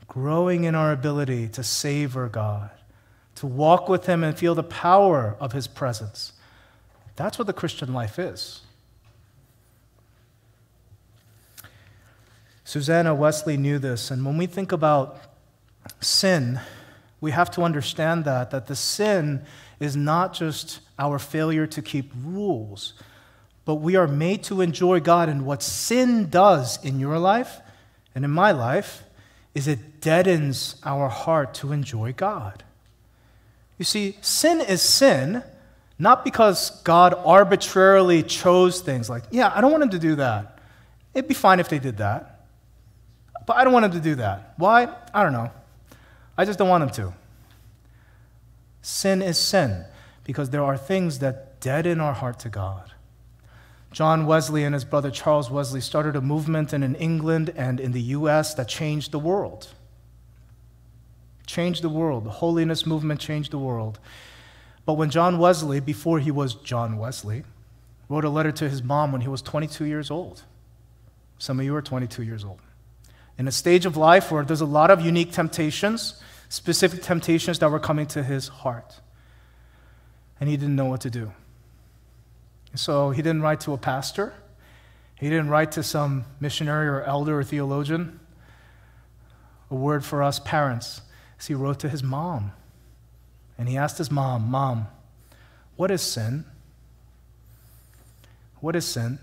[0.06, 2.70] growing in our ability to savor God,
[3.36, 6.34] to walk with Him and feel the power of His presence.
[7.16, 8.60] That's what the Christian life is.
[12.64, 15.18] Susanna Wesley knew this, and when we think about
[16.00, 16.60] sin,
[17.24, 19.42] we have to understand that, that the sin
[19.80, 22.92] is not just our failure to keep rules,
[23.64, 25.30] but we are made to enjoy God.
[25.30, 27.60] And what sin does in your life
[28.14, 29.04] and in my life
[29.54, 32.62] is it deadens our heart to enjoy God.
[33.78, 35.42] You see, sin is sin,
[35.98, 40.58] not because God arbitrarily chose things like, yeah, I don't want him to do that.
[41.14, 42.44] It'd be fine if they did that.
[43.46, 44.52] But I don't want him to do that.
[44.58, 44.94] Why?
[45.14, 45.50] I don't know.
[46.36, 47.14] I just don't want him to.
[48.82, 49.84] Sin is sin
[50.24, 52.92] because there are things that deaden our heart to God.
[53.92, 58.00] John Wesley and his brother Charles Wesley started a movement in England and in the
[58.00, 59.68] US that changed the world.
[61.46, 62.24] Changed the world.
[62.24, 64.00] The holiness movement changed the world.
[64.84, 67.44] But when John Wesley, before he was John Wesley,
[68.08, 70.42] wrote a letter to his mom when he was 22 years old,
[71.38, 72.60] some of you are 22 years old.
[73.36, 77.70] In a stage of life where there's a lot of unique temptations, specific temptations that
[77.70, 79.00] were coming to his heart.
[80.38, 81.32] And he didn't know what to do.
[82.74, 84.34] So he didn't write to a pastor,
[85.16, 88.20] he didn't write to some missionary or elder or theologian.
[89.70, 91.00] A word for us parents
[91.38, 92.52] is he wrote to his mom.
[93.56, 94.88] And he asked his mom, Mom,
[95.76, 96.44] what is sin?
[98.60, 99.18] What is sin?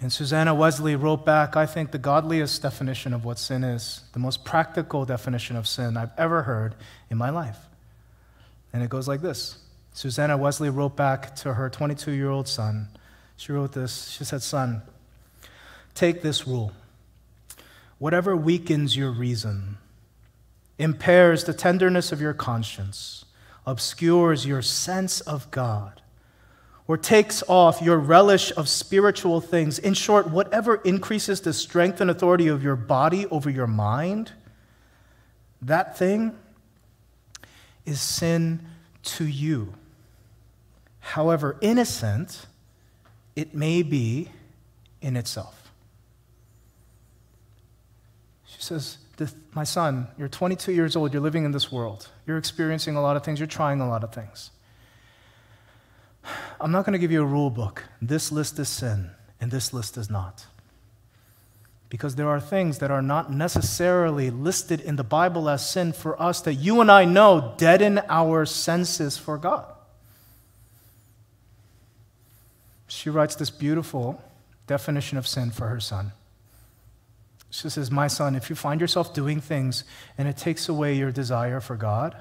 [0.00, 4.18] And Susanna Wesley wrote back, I think, the godliest definition of what sin is, the
[4.18, 6.74] most practical definition of sin I've ever heard
[7.10, 7.58] in my life.
[8.72, 9.58] And it goes like this
[9.94, 12.88] Susanna Wesley wrote back to her 22 year old son.
[13.38, 14.08] She wrote this.
[14.08, 14.82] She said, Son,
[15.94, 16.72] take this rule.
[17.98, 19.78] Whatever weakens your reason,
[20.78, 23.24] impairs the tenderness of your conscience,
[23.66, 26.02] obscures your sense of God,
[26.88, 29.78] or takes off your relish of spiritual things.
[29.78, 34.32] In short, whatever increases the strength and authority of your body over your mind,
[35.62, 36.36] that thing
[37.84, 38.66] is sin
[39.02, 39.74] to you.
[41.00, 42.46] However innocent
[43.36, 44.30] it may be
[45.02, 45.70] in itself.
[48.46, 48.96] She says,
[49.52, 53.16] My son, you're 22 years old, you're living in this world, you're experiencing a lot
[53.16, 54.50] of things, you're trying a lot of things.
[56.60, 57.84] I'm not going to give you a rule book.
[58.00, 59.10] This list is sin,
[59.40, 60.46] and this list is not.
[61.88, 66.20] Because there are things that are not necessarily listed in the Bible as sin for
[66.20, 69.72] us that you and I know deaden our senses for God.
[72.88, 74.22] She writes this beautiful
[74.66, 76.12] definition of sin for her son.
[77.50, 79.84] She says, My son, if you find yourself doing things
[80.18, 82.16] and it takes away your desire for God,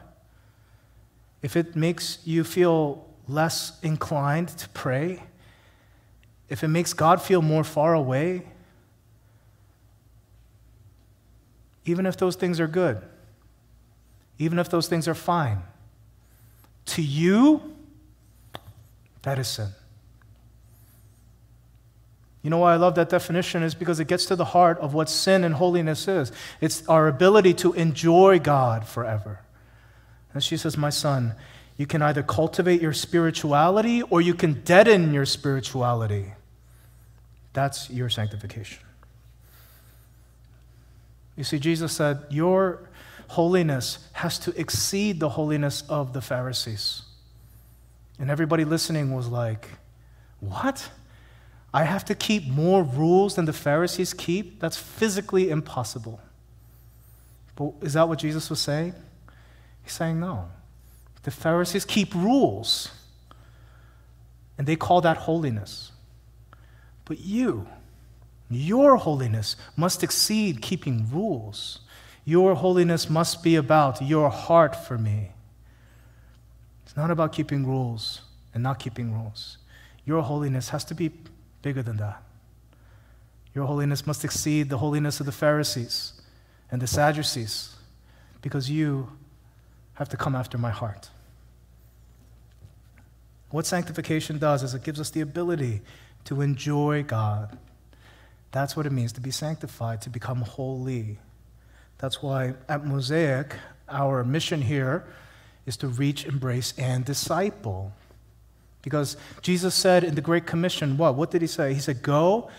[1.41, 5.23] if it makes you feel less inclined to pray,
[6.49, 8.43] if it makes God feel more far away,
[11.85, 13.01] even if those things are good,
[14.38, 15.61] even if those things are fine,
[16.85, 17.75] to you,
[19.23, 19.69] that is sin.
[22.45, 24.93] You know why I love that definition is because it gets to the heart of
[24.93, 26.31] what sin and holiness is.
[26.61, 29.39] It's our ability to enjoy God forever.
[30.31, 31.33] And she says, My son,
[31.77, 36.33] you can either cultivate your spirituality or you can deaden your spirituality.
[37.53, 38.83] That's your sanctification.
[41.35, 42.81] You see, Jesus said, Your
[43.27, 47.01] holiness has to exceed the holiness of the Pharisees.
[48.19, 49.69] And everybody listening was like,
[50.39, 50.89] What?
[51.73, 54.61] I have to keep more rules than the Pharisees keep?
[54.61, 56.21] That's physically impossible.
[57.57, 58.93] But is that what Jesus was saying?
[59.83, 60.47] He's saying no.
[61.25, 62.91] The Pharisees keep rules,
[64.59, 65.91] and they call that holiness.
[67.03, 67.67] But you,
[68.47, 71.79] your holiness must exceed keeping rules.
[72.25, 75.31] Your holiness must be about your heart for me.
[76.85, 78.21] It's not about keeping rules
[78.53, 79.57] and not keeping rules.
[80.05, 81.11] Your holiness has to be
[81.63, 82.21] bigger than that.
[83.55, 86.21] Your holiness must exceed the holiness of the Pharisees
[86.69, 87.73] and the Sadducees
[88.43, 89.09] because you
[89.95, 91.09] have to come after my heart.
[93.49, 95.81] What sanctification does is it gives us the ability
[96.25, 97.58] to enjoy God.
[98.51, 101.19] That's what it means to be sanctified, to become holy.
[101.97, 103.55] That's why at Mosaic,
[103.89, 105.05] our mission here
[105.65, 107.91] is to reach, embrace, and disciple.
[108.81, 111.15] Because Jesus said in the Great Commission, what?
[111.15, 111.73] What did he say?
[111.73, 112.49] He said, Go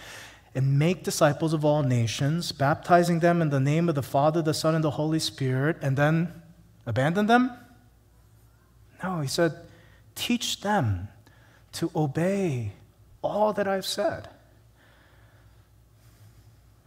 [0.55, 4.55] and make disciples of all nations, baptizing them in the name of the Father, the
[4.55, 6.33] Son, and the Holy Spirit, and then
[6.87, 7.53] abandon them?
[9.03, 9.53] No, he said,
[10.17, 11.07] Teach them
[11.73, 12.73] to obey
[13.23, 14.29] all that I've said.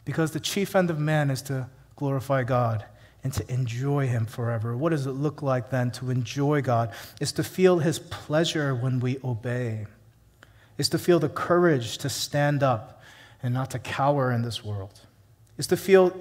[0.04, 2.84] Because the chief end of man is to glorify God
[3.24, 4.76] and to enjoy Him forever.
[4.76, 6.92] What does it look like then to enjoy God?
[7.22, 9.86] Is to feel His pleasure when we obey,
[10.78, 13.02] is to feel the courage to stand up
[13.44, 15.02] and not to cower in this world,
[15.58, 16.14] is to feel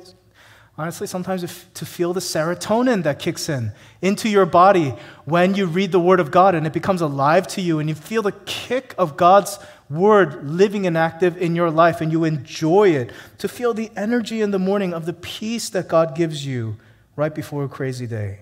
[0.78, 1.42] honestly, sometimes
[1.74, 6.20] to feel the serotonin that kicks in into your body when you read the Word
[6.20, 9.58] of God and it becomes alive to you and you feel the kick of God's
[9.90, 13.10] Word living and active in your life and you enjoy it.
[13.38, 16.76] To feel the energy in the morning of the peace that God gives you
[17.16, 18.38] right before a crazy day.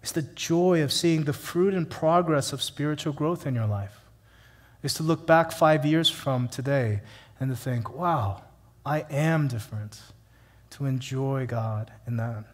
[0.00, 4.00] It's the joy of seeing the fruit and progress of spiritual growth in your life.
[4.82, 7.00] It's to look back five years from today
[7.40, 8.42] and to think, wow,
[8.84, 9.98] I am different.
[10.74, 12.44] To enjoy God in that.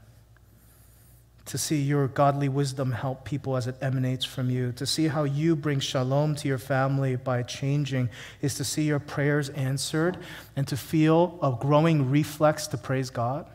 [1.47, 4.73] To see your godly wisdom help people as it emanates from you.
[4.73, 8.11] To see how you bring shalom to your family by changing
[8.41, 10.19] is to see your prayers answered
[10.55, 13.47] and to feel a growing reflex to praise God.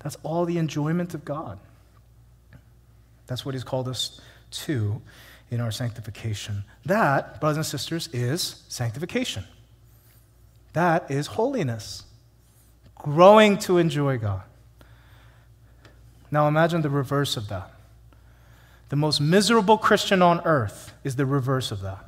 [0.00, 1.60] That's all the enjoyment of God.
[3.26, 5.00] That's what he's called us to
[5.50, 6.64] in our sanctification.
[6.86, 9.44] That, brothers and sisters, is sanctification.
[10.72, 12.04] That is holiness,
[13.02, 14.42] growing to enjoy God.
[16.30, 17.70] Now imagine the reverse of that.
[18.88, 22.04] The most miserable Christian on earth is the reverse of that.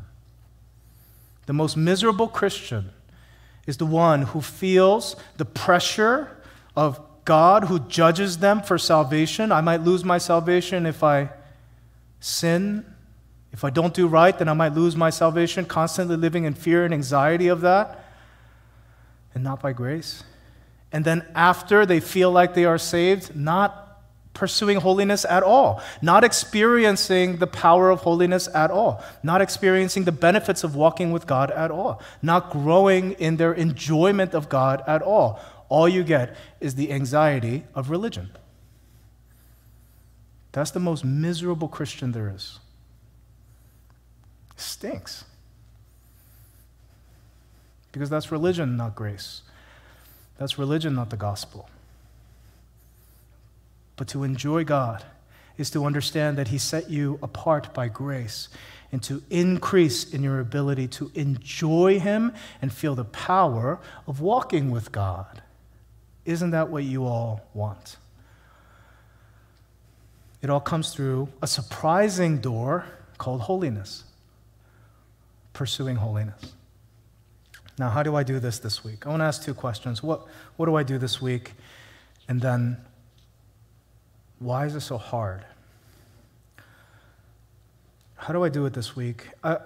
[1.47, 2.91] The most miserable Christian
[3.67, 6.37] is the one who feels the pressure
[6.77, 9.53] of God who judges them for salvation.
[9.53, 11.31] I might lose my salvation if I
[12.21, 12.85] sin.
[13.53, 16.85] If I don't do right, then I might lose my salvation, constantly living in fear
[16.85, 18.05] and anxiety of that,
[19.35, 20.25] and not by grace.
[20.93, 23.79] And then after they feel like they are saved, not
[24.35, 30.13] pursuing holiness at all, not experiencing the power of holiness at all, not experiencing the
[30.13, 35.03] benefits of walking with God at all, not growing in their enjoyment of God at
[35.03, 35.41] all
[35.73, 38.29] all you get is the anxiety of religion.
[40.53, 42.59] That's the most miserable Christian there is.
[44.55, 45.25] Stinks.
[47.91, 49.41] Because that's religion, not grace.
[50.39, 51.69] That's religion, not the gospel.
[53.97, 55.05] But to enjoy God
[55.59, 58.49] is to understand that He set you apart by grace
[58.91, 64.71] and to increase in your ability to enjoy Him and feel the power of walking
[64.71, 65.43] with God.
[66.25, 67.97] Isn't that what you all want?
[70.43, 72.85] It all comes through a surprising door
[73.19, 74.05] called holiness,
[75.53, 76.55] pursuing holiness.
[77.79, 79.07] Now, how do I do this this week?
[79.07, 80.03] I want to ask two questions.
[80.03, 81.53] What, what do I do this week?
[82.29, 82.77] And then,
[84.39, 85.45] why is it so hard?
[88.17, 89.29] How do I do it this week?
[89.43, 89.59] I,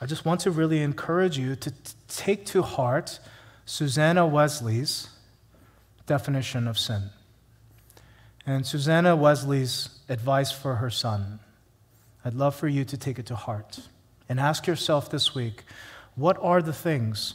[0.00, 1.76] I just want to really encourage you to t-
[2.06, 3.18] take to heart
[3.64, 5.08] Susanna Wesley's
[6.06, 7.10] definition of sin.
[8.46, 11.40] And Susanna Wesley's advice for her son.
[12.24, 13.80] I'd love for you to take it to heart
[14.28, 15.64] and ask yourself this week
[16.14, 17.34] what are the things,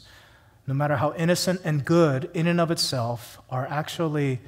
[0.66, 4.40] no matter how innocent and good in and of itself, are actually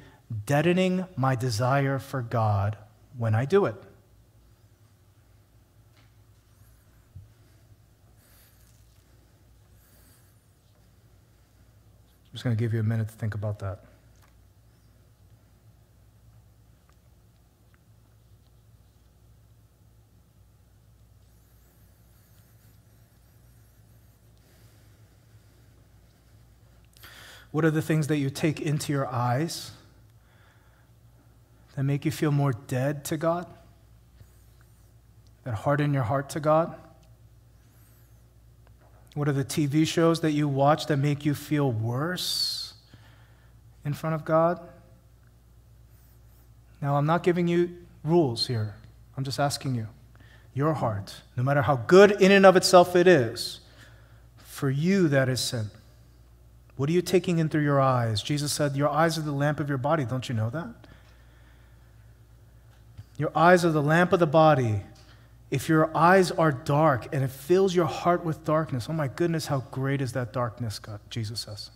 [0.45, 2.77] deadening my desire for God
[3.17, 3.75] when I do it?
[12.25, 13.85] I'm just going to give you a minute to think about that.
[27.57, 29.71] What are the things that you take into your eyes
[31.75, 33.47] that make you feel more dead to God?
[35.43, 36.75] That harden your heart to God?
[39.15, 42.75] What are the TV shows that you watch that make you feel worse
[43.83, 44.59] in front of God?
[46.79, 48.75] Now, I'm not giving you rules here.
[49.17, 49.87] I'm just asking you.
[50.53, 53.61] Your heart, no matter how good in and of itself it is,
[54.37, 55.71] for you that is sin.
[56.77, 58.21] What are you taking in through your eyes?
[58.21, 60.05] Jesus said, Your eyes are the lamp of your body.
[60.05, 60.69] Don't you know that?
[63.17, 64.81] Your eyes are the lamp of the body.
[65.49, 69.47] If your eyes are dark and it fills your heart with darkness, oh my goodness,
[69.47, 71.71] how great is that darkness, God, Jesus says.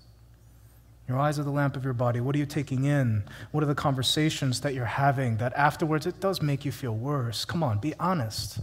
[1.08, 2.20] Your eyes are the lamp of your body.
[2.20, 3.24] What are you taking in?
[3.52, 7.44] What are the conversations that you're having that afterwards it does make you feel worse?
[7.44, 8.60] Come on, be honest.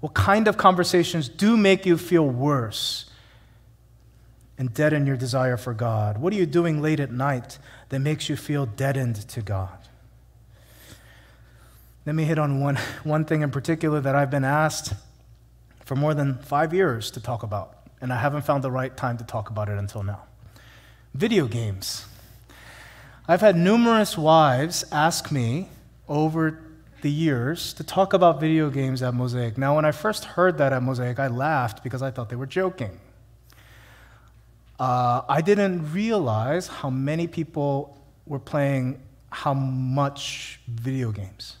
[0.00, 3.10] What kind of conversations do make you feel worse
[4.58, 6.18] and deaden your desire for God?
[6.18, 9.78] What are you doing late at night that makes you feel deadened to God?
[12.06, 14.94] Let me hit on one, one thing in particular that I've been asked
[15.84, 19.18] for more than five years to talk about, and I haven't found the right time
[19.18, 20.22] to talk about it until now.
[21.14, 22.06] Video games.
[23.26, 25.68] I've had numerous wives ask me
[26.08, 26.60] over
[27.00, 29.56] the years to talk about video games at Mosaic.
[29.58, 32.46] Now, when I first heard that at Mosaic, I laughed because I thought they were
[32.46, 32.98] joking.
[34.78, 39.00] Uh, I didn't realize how many people were playing
[39.30, 41.56] how much video games.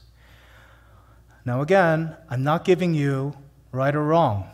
[1.44, 3.34] Now, again, I'm not giving you
[3.72, 4.48] right or wrong.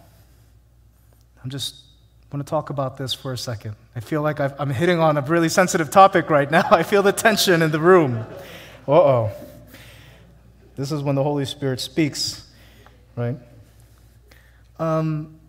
[1.42, 1.84] I'm just
[2.32, 3.76] want to talk about this for a second.
[3.96, 6.66] I feel like i am hitting on a really sensitive topic right now.
[6.70, 8.24] I feel the tension in the room.
[8.86, 9.30] Uh oh.
[10.76, 12.46] This is when the Holy Spirit speaks,
[13.16, 13.36] right?
[14.78, 15.39] Um,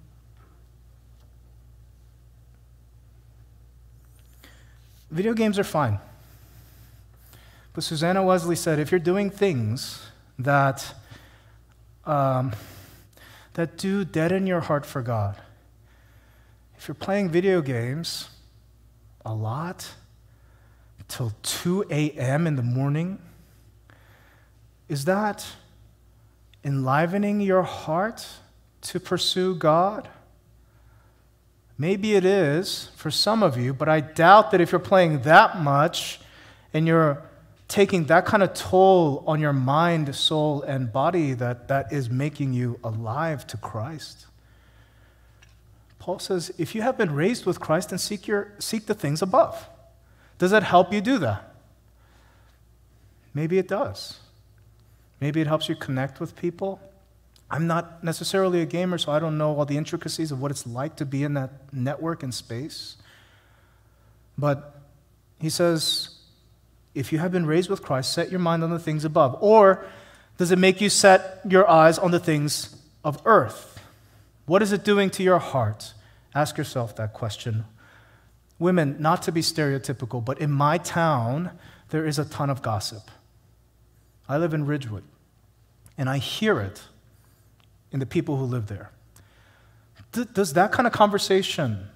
[5.11, 5.99] video games are fine.
[7.73, 10.07] But Susanna Wesley said if you're doing things
[10.39, 10.95] that,
[12.05, 12.53] um,
[13.53, 15.37] that do deaden your heart for God,
[16.77, 18.29] if you're playing video games
[19.25, 19.93] a lot
[21.07, 22.47] till 2 a.m.
[22.47, 23.19] in the morning,
[24.89, 25.45] is that
[26.63, 28.27] enlivening your heart
[28.81, 30.09] to pursue God?
[31.81, 35.57] Maybe it is for some of you, but I doubt that if you're playing that
[35.57, 36.19] much
[36.75, 37.23] and you're
[37.67, 42.53] taking that kind of toll on your mind, soul, and body, that that is making
[42.53, 44.27] you alive to Christ.
[45.97, 49.23] Paul says, if you have been raised with Christ, then seek, your, seek the things
[49.23, 49.67] above.
[50.37, 51.51] Does that help you do that?
[53.33, 54.19] Maybe it does.
[55.19, 56.79] Maybe it helps you connect with people.
[57.51, 60.65] I'm not necessarily a gamer, so I don't know all the intricacies of what it's
[60.65, 62.95] like to be in that network and space.
[64.37, 64.81] But
[65.37, 66.15] he says,
[66.95, 69.37] if you have been raised with Christ, set your mind on the things above.
[69.41, 69.85] Or
[70.37, 73.81] does it make you set your eyes on the things of earth?
[74.45, 75.93] What is it doing to your heart?
[76.33, 77.65] Ask yourself that question.
[78.59, 81.51] Women, not to be stereotypical, but in my town,
[81.89, 83.11] there is a ton of gossip.
[84.29, 85.03] I live in Ridgewood,
[85.97, 86.83] and I hear it
[87.91, 88.91] in the people who live there.
[90.11, 91.87] D- does that kind of conversation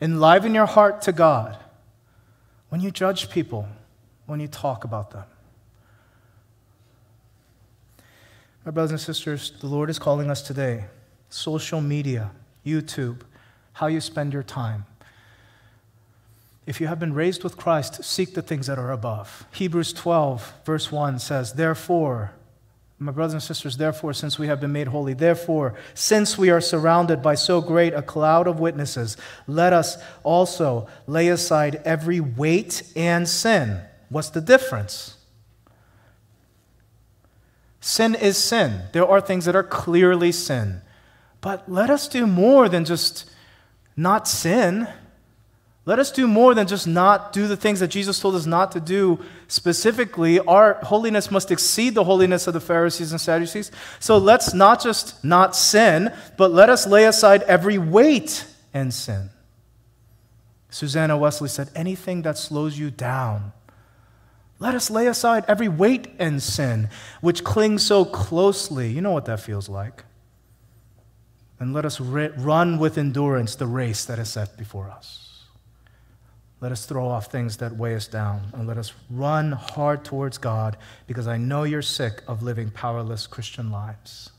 [0.00, 1.56] enliven your heart to God
[2.68, 3.68] when you judge people,
[4.26, 5.24] when you talk about them?
[8.64, 10.84] My brothers and sisters, the Lord is calling us today
[11.28, 12.30] social media,
[12.64, 13.22] YouTube,
[13.74, 14.84] how you spend your time.
[16.66, 19.46] If you have been raised with Christ, seek the things that are above.
[19.52, 22.32] Hebrews 12, verse 1 says, Therefore,
[23.02, 26.60] my brothers and sisters, therefore, since we have been made holy, therefore, since we are
[26.60, 32.82] surrounded by so great a cloud of witnesses, let us also lay aside every weight
[32.94, 33.80] and sin.
[34.08, 35.16] What's the difference?
[37.80, 38.82] Sin is sin.
[38.92, 40.82] There are things that are clearly sin.
[41.40, 43.28] But let us do more than just
[43.96, 44.86] not sin.
[45.84, 48.70] Let us do more than just not do the things that Jesus told us not
[48.72, 49.18] to do
[49.48, 50.38] specifically.
[50.38, 53.72] Our holiness must exceed the holiness of the Pharisees and Sadducees.
[53.98, 59.30] So let's not just not sin, but let us lay aside every weight and sin.
[60.70, 63.52] Susanna Wesley said, anything that slows you down,
[64.60, 66.88] let us lay aside every weight and sin
[67.20, 68.88] which clings so closely.
[68.90, 70.04] You know what that feels like
[71.62, 75.31] and let us run with endurance the race that is set before us.
[76.62, 80.38] Let us throw off things that weigh us down, and let us run hard towards
[80.38, 80.76] God
[81.08, 84.30] because I know you're sick of living powerless Christian lives.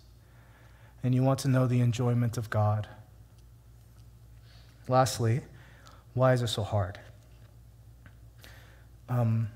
[1.03, 2.87] And you want to know the enjoyment of God.
[4.87, 5.41] Lastly,
[6.13, 6.97] why is it so hard?
[9.09, 9.49] Um,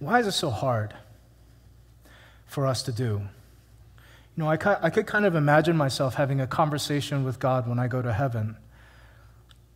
[0.00, 0.94] why is it so hard
[2.44, 3.22] for us to do?
[4.36, 7.78] You know, I, I could kind of imagine myself having a conversation with God when
[7.78, 8.56] I go to heaven,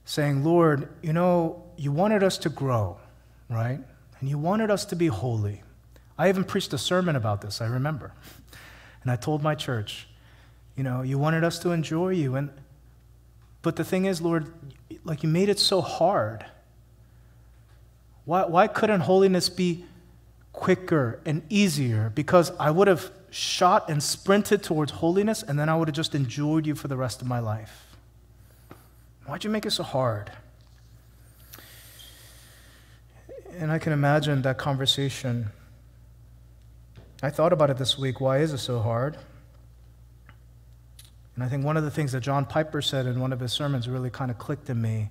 [0.08, 2.96] saying, Lord, you know, you wanted us to grow,
[3.50, 3.78] right?
[4.20, 5.62] And you wanted us to be holy.
[6.16, 8.14] I even preached a sermon about this, I remember.
[9.02, 10.08] And I told my church,
[10.76, 12.36] you know, you wanted us to enjoy you.
[12.36, 12.48] And,
[13.60, 14.50] but the thing is, Lord,
[15.04, 16.46] like you made it so hard.
[18.24, 19.84] Why, why couldn't holiness be
[20.54, 22.10] quicker and easier?
[22.14, 26.14] Because I would have shot and sprinted towards holiness, and then I would have just
[26.14, 27.87] enjoyed you for the rest of my life.
[29.28, 30.32] Why'd you make it so hard?
[33.58, 35.50] And I can imagine that conversation.
[37.22, 38.20] I thought about it this week.
[38.20, 39.16] Why is it so hard?
[41.34, 43.52] And I think one of the things that John Piper said in one of his
[43.52, 45.10] sermons really kind of clicked in me.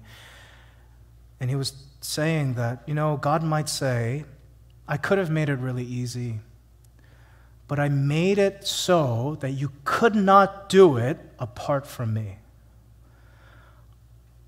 [1.39, 4.25] And he was saying that, you know, God might say,
[4.87, 6.39] I could have made it really easy
[7.67, 12.37] but I made it so that you could not do it apart from me.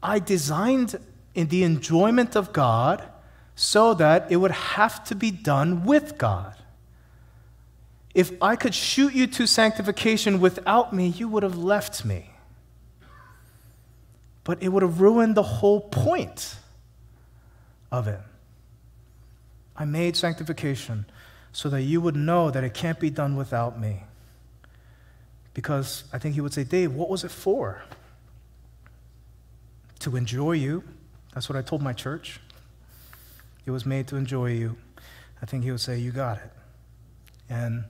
[0.01, 0.95] I designed
[1.35, 3.03] in the enjoyment of God
[3.55, 6.55] so that it would have to be done with God.
[8.13, 12.31] If I could shoot you to sanctification without me, you would have left me.
[14.43, 16.55] But it would have ruined the whole point
[17.91, 18.19] of it.
[19.75, 21.05] I made sanctification
[21.51, 24.03] so that you would know that it can't be done without me.
[25.53, 27.83] Because I think he would say, Dave, what was it for?
[29.99, 30.83] To enjoy you.
[31.33, 32.39] That's what I told my church.
[33.65, 34.77] It was made to enjoy you,
[35.41, 36.51] I think he would say, You got it.
[37.49, 37.83] And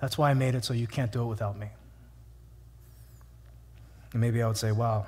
[0.00, 1.68] that's why I made it so you can't do it without me.
[4.12, 5.06] And maybe I would say, Wow,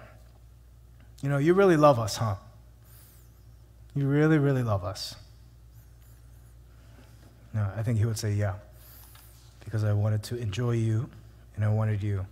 [1.22, 2.36] you know, you really love us, huh?
[3.95, 5.14] You really, really love us.
[7.55, 8.55] No, I think he would say, Yeah,
[9.64, 11.09] because I wanted to enjoy you
[11.57, 12.26] and I wanted you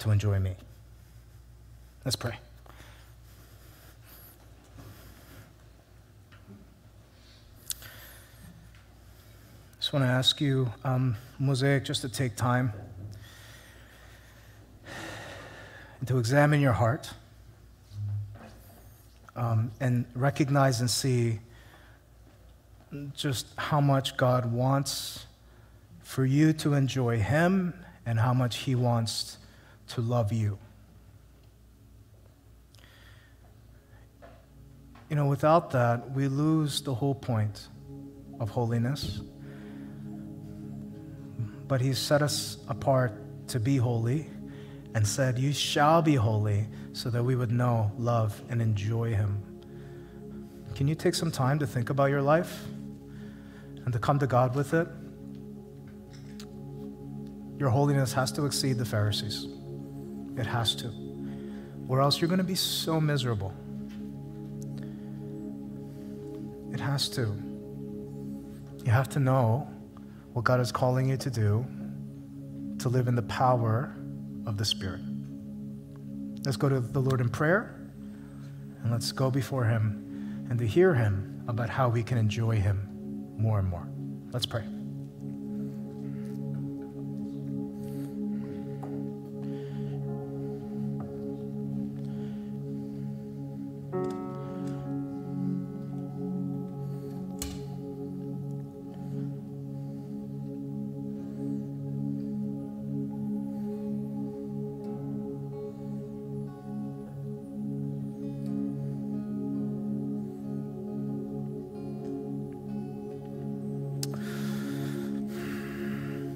[0.00, 0.54] to enjoy me.
[2.04, 2.38] Let's pray.
[9.84, 12.72] Just want to ask you, um, Mosaic, just to take time
[15.98, 17.12] and to examine your heart
[19.36, 21.38] um, and recognize and see
[23.14, 25.26] just how much God wants
[26.00, 27.74] for you to enjoy Him
[28.06, 29.36] and how much He wants
[29.88, 30.56] to love you.
[35.10, 37.68] You know, without that, we lose the whole point
[38.40, 39.20] of holiness
[41.74, 44.28] but He set us apart to be holy
[44.94, 49.42] and said, You shall be holy, so that we would know, love, and enjoy Him.
[50.76, 52.62] Can you take some time to think about your life
[53.84, 54.86] and to come to God with it?
[57.58, 59.48] Your holiness has to exceed the Pharisees.
[60.38, 60.92] It has to.
[61.88, 63.52] Or else you're going to be so miserable.
[66.72, 67.36] It has to.
[68.84, 69.73] You have to know
[70.34, 71.64] what God is calling you to do
[72.80, 73.96] to live in the power
[74.46, 75.00] of the Spirit.
[76.44, 77.80] Let's go to the Lord in prayer
[78.82, 83.32] and let's go before Him and to hear Him about how we can enjoy Him
[83.38, 83.88] more and more.
[84.32, 84.73] Let's pray.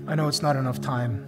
[0.08, 1.22] I know it's not enough time,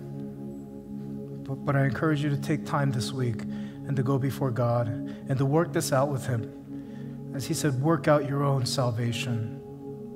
[1.47, 4.89] but, but I encourage you to take time this week and to go before God
[4.89, 7.33] and to work this out with Him.
[7.35, 9.61] As He said, work out your own salvation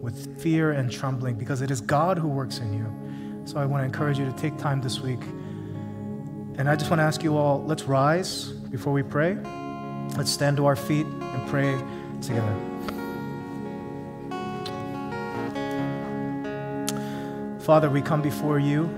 [0.01, 3.47] with fear and trembling because it is God who works in you.
[3.47, 5.21] So I want to encourage you to take time this week.
[6.57, 9.37] And I just want to ask you all let's rise before we pray.
[10.17, 11.79] Let's stand to our feet and pray
[12.23, 12.74] together.
[17.65, 18.91] Father, we come before you,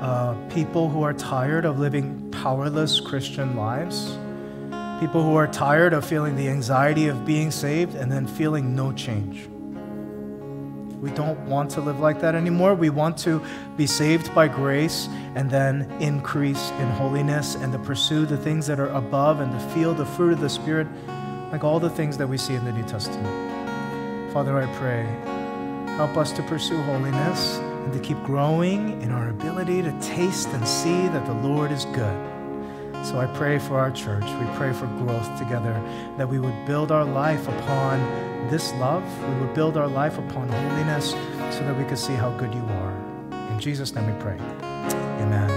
[0.00, 4.18] uh, people who are tired of living powerless Christian lives,
[4.98, 8.90] people who are tired of feeling the anxiety of being saved and then feeling no
[8.90, 9.48] change.
[11.00, 12.74] We don't want to live like that anymore.
[12.74, 13.40] We want to
[13.76, 18.80] be saved by grace and then increase in holiness and to pursue the things that
[18.80, 20.88] are above and to feel the fruit of the Spirit,
[21.52, 24.32] like all the things that we see in the New Testament.
[24.32, 25.33] Father, I pray
[25.96, 30.66] Help us to pursue holiness and to keep growing in our ability to taste and
[30.66, 32.34] see that the Lord is good.
[33.04, 34.24] So I pray for our church.
[34.24, 35.80] We pray for growth together,
[36.18, 38.00] that we would build our life upon
[38.50, 39.04] this love.
[39.28, 41.10] We would build our life upon holiness
[41.56, 43.50] so that we could see how good you are.
[43.52, 44.36] In Jesus' name we pray.
[45.20, 45.50] Amen.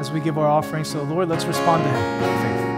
[0.00, 2.71] As we give our offerings to the Lord, let's respond to Him.